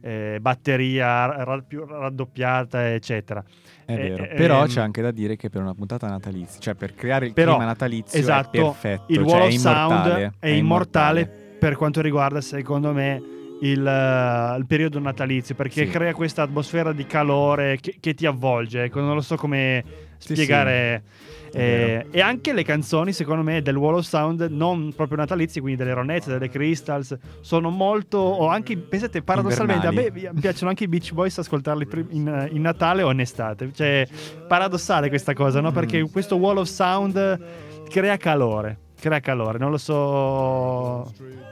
eh, 0.00 0.38
batteria 0.40 1.26
ra- 1.44 1.60
più 1.60 1.84
raddoppiata, 1.84 2.92
eccetera. 2.94 3.42
È 3.84 3.94
vero. 3.96 4.24
eh, 4.24 4.34
però 4.34 4.60
ehm, 4.62 4.66
c'è 4.68 4.80
anche 4.80 5.02
da 5.02 5.10
dire 5.10 5.34
che 5.36 5.48
per 5.50 5.60
una 5.60 5.74
puntata 5.74 6.08
natalizia, 6.08 6.60
cioè 6.60 6.74
per 6.74 6.94
creare 6.94 7.26
il 7.26 7.32
Però, 7.32 7.50
clima 7.52 7.66
natalizio 7.66 8.16
esatto, 8.18 8.56
è 8.56 8.60
perfetto. 8.62 9.04
Il 9.12 9.16
cioè 9.18 9.26
Wall 9.26 9.40
è 9.40 9.46
of 9.46 9.52
Sound 9.54 9.90
immortale, 9.90 10.32
è 10.38 10.48
immortale 10.48 11.26
per 11.58 11.76
quanto 11.76 12.00
riguarda, 12.00 12.40
secondo 12.40 12.92
me, 12.92 13.20
il, 13.60 13.84
eh, 13.86 14.56
il 14.58 14.66
periodo 14.66 14.98
natalizio 14.98 15.54
perché 15.54 15.84
Sì. 15.86 15.90
crea 15.90 16.12
questa 16.14 16.42
atmosfera 16.42 16.92
di 16.92 17.06
calore 17.06 17.78
che, 17.80 17.96
che 18.00 18.14
ti 18.14 18.26
avvolge. 18.26 18.84
Ecco, 18.84 19.00
non 19.00 19.14
lo 19.14 19.20
so 19.20 19.36
come 19.36 19.84
Sì, 20.18 20.34
spiegare. 20.34 21.02
È 21.50 21.56
Eh, 21.60 22.06
e 22.10 22.20
anche 22.20 22.52
le 22.52 22.62
canzoni, 22.62 23.12
secondo 23.14 23.42
me, 23.42 23.62
del 23.62 23.74
Wall 23.74 23.94
of 23.94 24.04
Sound, 24.04 24.48
non 24.50 24.92
proprio 24.94 25.16
natalizie, 25.16 25.62
quindi 25.62 25.82
delle 25.82 25.94
Ronettes, 25.94 26.28
delle 26.28 26.50
Crystals, 26.50 27.16
sono 27.40 27.70
molto. 27.70 28.18
O 28.18 28.48
anche, 28.48 28.76
pensate, 28.76 29.22
paradossalmente, 29.22 29.86
a 29.86 29.90
me 29.90 30.02
Invernali. 30.06 30.40
piacciono 30.40 30.68
anche 30.68 30.84
i 30.84 30.88
Beach 30.88 31.12
Boys 31.14 31.38
ascoltarli 31.38 31.88
in, 32.10 32.48
in 32.52 32.60
Natale 32.60 33.02
o 33.02 33.10
in 33.10 33.20
estate. 33.20 33.70
Cioè, 33.72 34.06
paradossale 34.46 35.08
questa 35.08 35.32
cosa, 35.32 35.60
no? 35.62 35.72
Perché 35.72 36.02
Mm. 36.02 36.06
questo 36.12 36.36
Wall 36.36 36.58
of 36.58 36.68
Sound 36.68 37.40
crea 37.88 38.16
calore. 38.18 38.78
Crea 39.00 39.20
calore, 39.20 39.58
non 39.58 39.70
lo 39.70 39.78
so. 39.78 41.10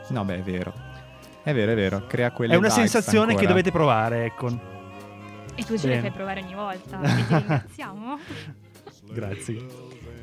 No, 0.08 0.24
beh, 0.24 0.36
è 0.36 0.42
vero. 0.42 0.85
È 1.46 1.54
vero, 1.54 1.70
è 1.70 1.74
vero. 1.76 2.06
Crea 2.08 2.32
quelle 2.32 2.54
È 2.54 2.56
una 2.56 2.68
sensazione 2.68 3.26
che 3.26 3.32
ancora. 3.34 3.48
dovete 3.50 3.70
provare, 3.70 4.24
ecco. 4.24 4.48
E 5.54 5.62
tu 5.62 5.78
ce 5.78 5.86
le 5.86 6.00
fai 6.00 6.10
provare 6.10 6.42
ogni 6.42 6.54
volta. 6.56 6.98
E 7.06 7.24
ti 7.24 7.34
ringraziamo. 7.36 8.18
Grazie. 9.12 9.66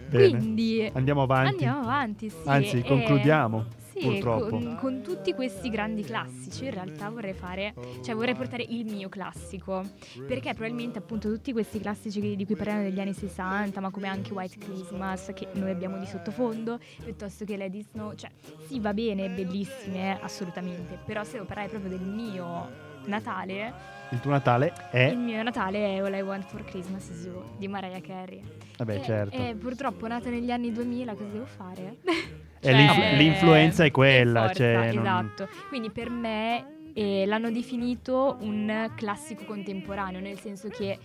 Bene. 0.09 0.27
Quindi 0.37 0.91
Andiamo 0.93 1.21
avanti. 1.21 1.49
andiamo 1.51 1.79
avanti. 1.79 2.29
Sì, 2.29 2.35
Anzi, 2.43 2.79
e- 2.79 2.83
concludiamo. 2.83 3.65
Sì, 3.95 3.99
purtroppo. 4.07 4.47
Con, 4.47 4.77
con 4.79 5.01
tutti 5.01 5.33
questi 5.33 5.69
grandi 5.69 6.01
classici, 6.03 6.65
in 6.65 6.71
realtà 6.71 7.09
vorrei 7.09 7.33
fare, 7.33 7.73
cioè 8.03 8.15
vorrei 8.15 8.33
portare 8.33 8.63
il 8.67 8.85
mio 8.85 9.07
classico. 9.09 9.83
Perché 10.27 10.53
probabilmente 10.53 10.97
appunto 10.97 11.31
tutti 11.31 11.51
questi 11.51 11.79
classici 11.79 12.35
di 12.35 12.45
cui 12.45 12.55
parliamo 12.55 12.81
degli 12.81 12.99
anni 12.99 13.13
60, 13.13 13.79
ma 13.79 13.89
come 13.91 14.07
anche 14.07 14.33
White 14.33 14.57
Christmas, 14.57 15.31
che 15.33 15.47
noi 15.53 15.69
abbiamo 15.71 15.97
di 15.99 16.05
sottofondo, 16.07 16.79
piuttosto 17.03 17.45
che 17.45 17.55
Lady 17.57 17.83
Snow, 17.83 18.15
cioè 18.15 18.31
sì 18.67 18.79
va 18.79 18.93
bene, 18.93 19.29
bellissime, 19.29 20.19
assolutamente. 20.21 20.97
Però 21.05 21.23
se 21.23 21.33
devo 21.33 21.45
parlare 21.45 21.69
proprio 21.69 21.95
del 21.97 22.07
mio 22.07 22.91
Natale, 23.05 23.73
Il 24.11 24.19
tuo 24.21 24.31
Natale 24.31 24.67
il 24.67 24.89
è. 24.91 25.13
mio 25.13 25.43
Natale 25.43 25.97
è 25.97 25.99
All 25.99 26.13
I 26.13 26.21
Want 26.21 26.45
for 26.45 26.63
Christmas 26.63 27.09
is 27.09 27.25
You 27.25 27.43
di 27.57 27.67
Mariah 27.67 27.99
Carey. 28.01 28.41
Vabbè, 28.77 28.95
E- 28.95 29.03
certo. 29.03 29.35
E 29.35 29.55
purtroppo 29.55 30.07
nata 30.07 30.29
negli 30.29 30.49
anni 30.51 30.71
2000, 30.71 31.13
cosa 31.13 31.29
devo 31.29 31.45
fare? 31.45 31.97
E 32.69 32.73
l'influ- 32.73 33.17
l'influenza 33.17 33.83
è 33.83 33.91
quella, 33.91 34.51
cioè, 34.53 34.73
forza, 34.75 35.01
non- 35.01 35.25
Esatto. 35.33 35.49
Quindi 35.69 35.89
per 35.89 36.09
me 36.09 36.65
eh, 36.93 37.25
l'hanno 37.25 37.49
definito 37.51 38.37
un 38.41 38.89
classico 38.95 39.43
contemporaneo, 39.45 40.19
nel 40.21 40.39
senso 40.39 40.69
che 40.69 40.97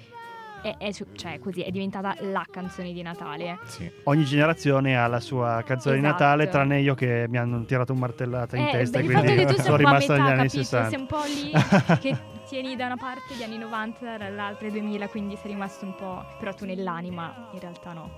è, 0.62 0.74
è- 0.76 0.90
cioè, 1.14 1.38
così, 1.38 1.60
è 1.62 1.70
diventata 1.70 2.14
la 2.20 2.44
canzone 2.50 2.92
di 2.92 3.00
Natale. 3.02 3.58
Sì. 3.64 3.90
Ogni 4.04 4.24
generazione 4.24 4.96
ha 4.98 5.06
la 5.06 5.20
sua 5.20 5.62
canzone 5.64 5.96
di 5.98 6.02
Esatto. 6.04 6.22
Natale, 6.24 6.48
tranne 6.48 6.80
io 6.80 6.94
che 6.94 7.26
mi 7.28 7.38
hanno 7.38 7.64
tirato 7.64 7.92
un 7.92 7.98
martellata 8.00 8.56
in 8.56 8.64
Eh, 8.66 8.70
testa. 8.72 9.00
beh, 9.00 9.04
quindi 9.04 9.58
sono 9.62 9.76
rimasto 9.76 10.12
negli 10.12 10.22
anni 10.22 10.36
capito? 10.48 10.62
60. 10.64 10.88
Sei 10.90 10.98
un 11.00 11.06
po' 11.06 11.22
lì 11.24 11.50
che 12.00 12.16
tieni 12.48 12.76
da 12.76 12.86
una 12.86 12.96
parte 12.96 13.34
gli 13.36 13.42
anni 13.42 13.58
90 13.58 14.16
dall'altra 14.16 14.66
i 14.68 14.70
2000, 14.72 15.08
quindi 15.08 15.36
sei 15.36 15.52
rimasto 15.52 15.84
un 15.84 15.94
po'... 15.94 16.24
Però 16.38 16.52
tu 16.54 16.64
nell'anima 16.66 17.48
in 17.52 17.60
realtà 17.60 17.92
no. 17.92 18.10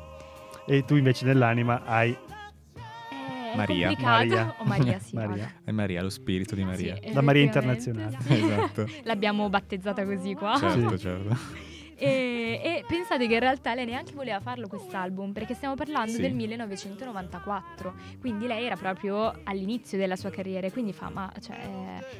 E 0.66 0.84
tu 0.84 0.96
invece 0.96 1.24
nell'anima 1.26 1.82
hai 1.84 2.16
È 3.52 3.56
Maria. 3.56 3.86
complicato. 3.88 4.16
Maria. 4.16 4.54
O 4.58 4.64
Maria, 4.64 4.98
sì. 4.98 5.14
Maria. 5.14 5.52
È 5.64 5.70
Maria, 5.70 6.02
lo 6.02 6.10
spirito 6.10 6.54
di 6.54 6.64
Maria. 6.64 6.96
Sì, 7.02 7.12
La 7.12 7.20
Maria 7.22 7.42
internazionale. 7.42 8.16
Esatto. 8.28 8.86
L'abbiamo 9.04 9.48
battezzata 9.48 10.04
così 10.04 10.34
qua. 10.34 10.56
Certo, 10.58 10.90
Sì. 10.96 10.98
certo. 10.98 11.36
E, 12.02 12.60
e 12.64 12.84
pensate 12.88 13.26
che 13.26 13.34
in 13.34 13.40
realtà 13.40 13.74
lei 13.74 13.84
neanche 13.84 14.12
voleva 14.14 14.40
farlo 14.40 14.66
quest'album 14.68 15.32
perché 15.32 15.52
stiamo 15.54 15.74
parlando 15.74 16.12
Sì. 16.12 16.20
del 16.22 16.32
1994 16.32 17.94
quindi 18.20 18.46
lei 18.46 18.64
era 18.64 18.76
proprio 18.76 19.32
all'inizio 19.44 19.98
della 19.98 20.16
sua 20.16 20.30
carriera 20.30 20.66
e 20.66 20.72
quindi 20.72 20.92
fa 20.94 21.10
ma 21.10 21.30
cioè, 21.40 21.56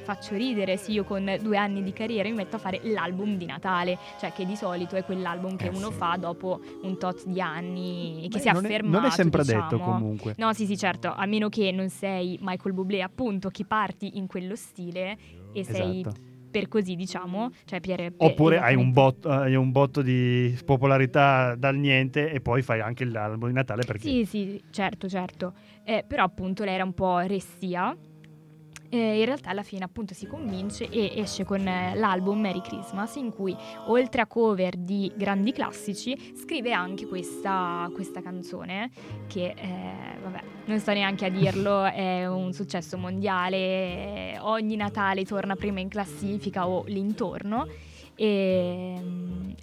faccio 0.03 0.35
ridere 0.35 0.77
se 0.77 0.91
io 0.93 1.05
con 1.05 1.35
due 1.41 1.57
anni 1.57 1.83
di 1.83 1.93
carriera 1.95 2.29
mi 2.29 2.35
metto 2.35 2.57
a 2.57 2.59
fare 2.59 2.81
l'album 2.85 3.37
di 3.39 3.47
Natale 3.47 3.99
cioè 4.19 4.33
che 4.33 4.45
di 4.45 4.55
solito 4.57 4.97
è 4.97 5.05
quell'album 5.05 5.57
che 5.57 5.67
Eh, 5.67 5.71
uno 5.71 5.91
sì. 5.91 5.97
fa 5.97 6.17
dopo 6.19 6.61
un 6.83 6.99
tot 6.99 7.25
di 7.27 7.41
anni 7.41 8.21
che 8.31 8.37
Beh, 8.37 8.41
si 8.41 8.49
è 8.49 8.53
non 8.53 8.65
affermato 8.67 8.97
non 9.01 9.07
è 9.07 9.11
sempre 9.11 9.43
diciamo. 9.43 9.63
detto 9.63 9.79
comunque. 9.83 10.35
No, 10.37 10.53
sì, 10.53 10.67
sì, 10.67 10.77
certo, 10.77 11.13
a 11.15 11.25
meno 11.27 11.49
che 11.49 11.71
non 11.73 11.89
sei 11.89 12.39
Michael 12.43 12.75
Bublé, 12.75 13.03
appunto, 13.03 13.49
che 13.51 13.65
parti 13.65 14.19
in 14.19 14.27
quello 14.27 14.55
stile 14.57 15.17
e 15.53 15.65
sei 15.65 16.01
Esatto. 16.01 16.29
Per 16.51 16.69
così, 16.69 16.97
diciamo, 16.97 17.51
cioè 17.65 17.81
Pierre 17.81 18.13
Oppure 18.17 18.59
hai 18.59 18.75
un, 18.75 18.93
botto, 18.93 19.29
hai 19.29 19.55
un 19.55 19.71
botto 19.71 20.03
di 20.03 20.57
popolarità 20.65 21.55
dal 21.55 21.77
niente 21.77 22.31
e 22.31 22.41
poi 22.41 22.63
fai 22.63 22.81
anche 22.81 23.05
l'album 23.05 23.49
di 23.49 23.55
Natale 23.55 23.85
perché 23.85 24.09
Sì, 24.09 24.25
sì, 24.25 24.63
certo, 24.71 25.09
certo. 25.09 25.55
Eh, 25.85 26.05
però 26.07 26.25
appunto 26.25 26.65
lei 26.65 26.75
era 26.75 26.85
un 26.85 26.93
po' 26.93 27.19
restia 27.21 27.97
E 28.93 29.21
in 29.21 29.25
realtà 29.25 29.51
alla 29.51 29.63
fine 29.63 29.85
appunto 29.85 30.15
si 30.15 30.27
convince 30.27 30.89
e 30.89 31.13
esce 31.15 31.45
con 31.45 31.65
eh, 31.67 31.95
l'album 31.95 32.41
Merry 32.41 32.61
Christmas 32.61 33.15
in 33.15 33.33
cui 33.33 33.57
oltre 33.87 34.21
a 34.21 34.27
cover 34.27 34.77
di 34.77 35.13
grandi 35.15 35.53
classici 35.53 36.35
scrive 36.37 36.73
anche 36.73 37.07
questa, 37.07 37.89
questa 37.95 38.21
canzone 38.21 38.91
che 39.29 39.55
eh, 39.57 40.19
vabbè 40.21 40.43
non 40.65 40.81
sto 40.81 40.93
neanche 40.93 41.25
a 41.25 41.29
dirlo 41.29 41.85
è 41.89 42.27
un 42.27 42.53
successo 42.53 42.99
mondiale 42.99 43.57
eh, 43.57 44.39
ogni 44.41 44.75
Natale 44.75 45.25
torna 45.25 45.55
prima 45.55 45.79
in 45.79 45.89
classifica 45.89 46.67
o 46.67 46.83
l'intorno 46.87 47.69
e, 48.17 49.01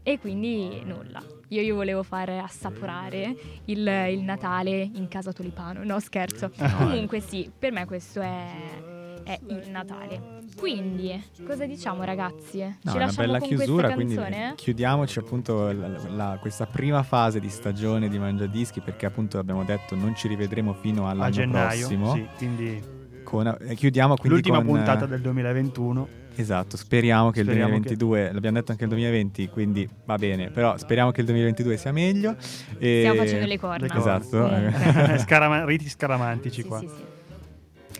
e 0.01 0.19
quindi 0.19 0.81
nulla. 0.83 1.21
Io 1.49 1.61
gli 1.61 1.71
volevo 1.71 2.01
far 2.01 2.29
assaporare 2.29 3.35
il, 3.65 3.87
il 4.09 4.19
Natale 4.21 4.89
in 4.93 5.07
casa 5.07 5.31
Tulipano. 5.31 5.83
No 5.83 5.99
scherzo. 5.99 6.49
Comunque 6.77 7.19
sì 7.19 7.51
per 7.55 7.71
me 7.71 7.85
questo 7.85 8.19
è 8.19 8.95
è 9.27 9.39
il 9.47 9.69
Natale. 9.69 10.21
Quindi, 10.57 11.21
cosa 11.45 11.65
diciamo 11.65 12.03
ragazzi? 12.03 12.59
No, 12.59 12.75
Ci 12.81 12.87
è 12.87 12.91
una 12.91 13.05
lasciamo 13.05 13.27
bella 13.27 13.39
con 13.39 13.47
chiusura, 13.47 13.93
quindi 13.93 14.17
chiudiamoci 14.55 15.19
appunto 15.19 15.71
la- 15.71 15.99
la- 16.09 16.37
questa 16.39 16.65
prima 16.65 17.03
fase 17.03 17.39
di 17.39 17.49
stagione 17.49 18.07
di 18.09 18.17
Mangiadischi 18.17 18.79
perché 18.81 19.05
appunto 19.05 19.37
abbiamo 19.37 19.63
detto 19.63 19.95
non 19.95 20.15
ci 20.15 20.27
rivedremo 20.27 20.73
fino 20.73 21.05
A 21.07 21.11
all'anno 21.11 21.31
gennaio, 21.31 21.79
prossimo. 21.79 22.13
sì, 22.13 22.27
quindi 22.37 22.81
Con- 23.23 23.45
eh, 23.59 23.75
chiudiamo 23.75 24.15
quindi 24.15 24.29
l'ultima 24.37 24.57
con, 24.57 24.67
puntata 24.67 25.05
eh, 25.05 25.07
del 25.09 25.21
2021. 25.21 26.07
Esatto, 26.39 26.77
speriamo 26.77 27.31
che 27.31 27.41
Speriamo 27.41 27.73
il 27.75 27.81
2022, 27.81 28.31
l'abbiamo 28.31 28.57
detto 28.59 28.71
anche 28.71 28.83
il 28.83 28.89
2020, 28.91 29.49
quindi 29.49 29.89
va 30.05 30.17
bene, 30.17 30.49
però 30.51 30.77
speriamo 30.77 31.09
che 31.11 31.19
il 31.21 31.25
2022 31.25 31.77
sia 31.77 31.91
meglio. 31.91 32.35
E... 32.77 32.99
Stiamo 32.99 33.15
facendo 33.21 33.45
le 33.47 33.57
corna. 33.59 33.77
Le 33.85 33.87
corna. 33.87 34.17
Esatto. 34.19 34.47
Comunque. 34.47 35.17
Scarama- 35.25 35.65
riti 35.65 35.89
scaramantici 35.89 36.61
Sì, 36.61 36.67
qua. 36.67 36.79
sì, 36.79 36.87
sì. 36.87 37.03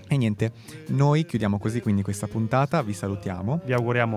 E 0.07 0.17
niente, 0.17 0.51
noi 0.87 1.25
chiudiamo 1.25 1.57
così 1.59 1.81
quindi 1.81 2.01
questa 2.01 2.27
puntata, 2.27 2.81
vi 2.81 2.93
salutiamo. 2.93 3.61
Vi 3.65 3.73
auguriamo 3.73 4.15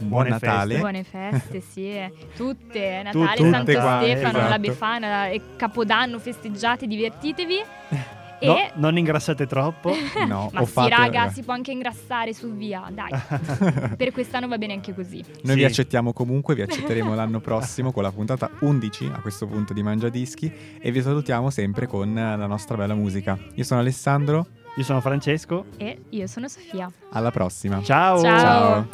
Un 0.00 0.08
buon 0.08 0.08
Buone 0.08 0.28
Natale. 0.30 0.74
feste. 0.74 0.78
Buone 0.80 1.04
feste, 1.04 1.60
sì. 1.60 1.90
eh. 1.90 2.12
Tutte, 2.36 2.56
Tutte, 2.66 3.02
Natale, 3.02 3.36
tutte 3.36 3.50
Santo 3.50 3.72
qua, 3.72 3.98
Stefano, 4.02 4.28
esatto. 4.38 4.48
la 4.48 4.58
Befana, 4.58 5.28
e 5.28 5.40
Capodanno, 5.56 6.18
festeggiate, 6.18 6.86
divertitevi. 6.86 7.56
No, 8.40 8.54
E 8.56 8.70
non 8.76 8.96
ingrassate 8.96 9.48
troppo. 9.48 9.90
No, 10.28 10.48
Ma 10.52 10.60
o 10.60 10.64
sì, 10.64 10.70
fate- 10.70 10.90
raga, 10.94 11.28
si 11.28 11.42
può 11.42 11.54
anche 11.54 11.72
ingrassare 11.72 12.32
su 12.32 12.52
via, 12.54 12.88
dai. 12.88 13.10
per 13.98 14.12
quest'anno 14.12 14.46
va 14.46 14.56
bene 14.58 14.74
anche 14.74 14.94
così. 14.94 15.24
Noi 15.42 15.54
Sì. 15.54 15.58
vi 15.58 15.64
accettiamo 15.64 16.12
comunque, 16.12 16.54
vi 16.54 16.62
accetteremo 16.62 17.16
l'anno 17.16 17.40
prossimo 17.40 17.90
con 17.90 18.04
la 18.04 18.12
puntata 18.12 18.48
11 18.60 19.10
a 19.12 19.18
questo 19.22 19.48
punto 19.48 19.72
di 19.72 19.82
Mangiadischi 19.82 20.52
e 20.80 20.92
vi 20.92 21.02
salutiamo 21.02 21.50
sempre 21.50 21.88
con 21.88 22.14
la 22.14 22.46
nostra 22.46 22.76
bella 22.76 22.94
musica. 22.94 23.36
Io 23.54 23.64
sono 23.64 23.80
Alessandro, 23.80 24.46
Io 24.78 24.84
sono 24.84 25.00
Francesco. 25.00 25.64
E 25.76 26.02
io 26.10 26.28
sono 26.28 26.46
Sofia. 26.46 26.88
alla 27.10 27.32
prossima. 27.32 27.82
Ciao. 27.82 28.22
Ciao. 28.22 28.38
Ciao. 28.38 28.88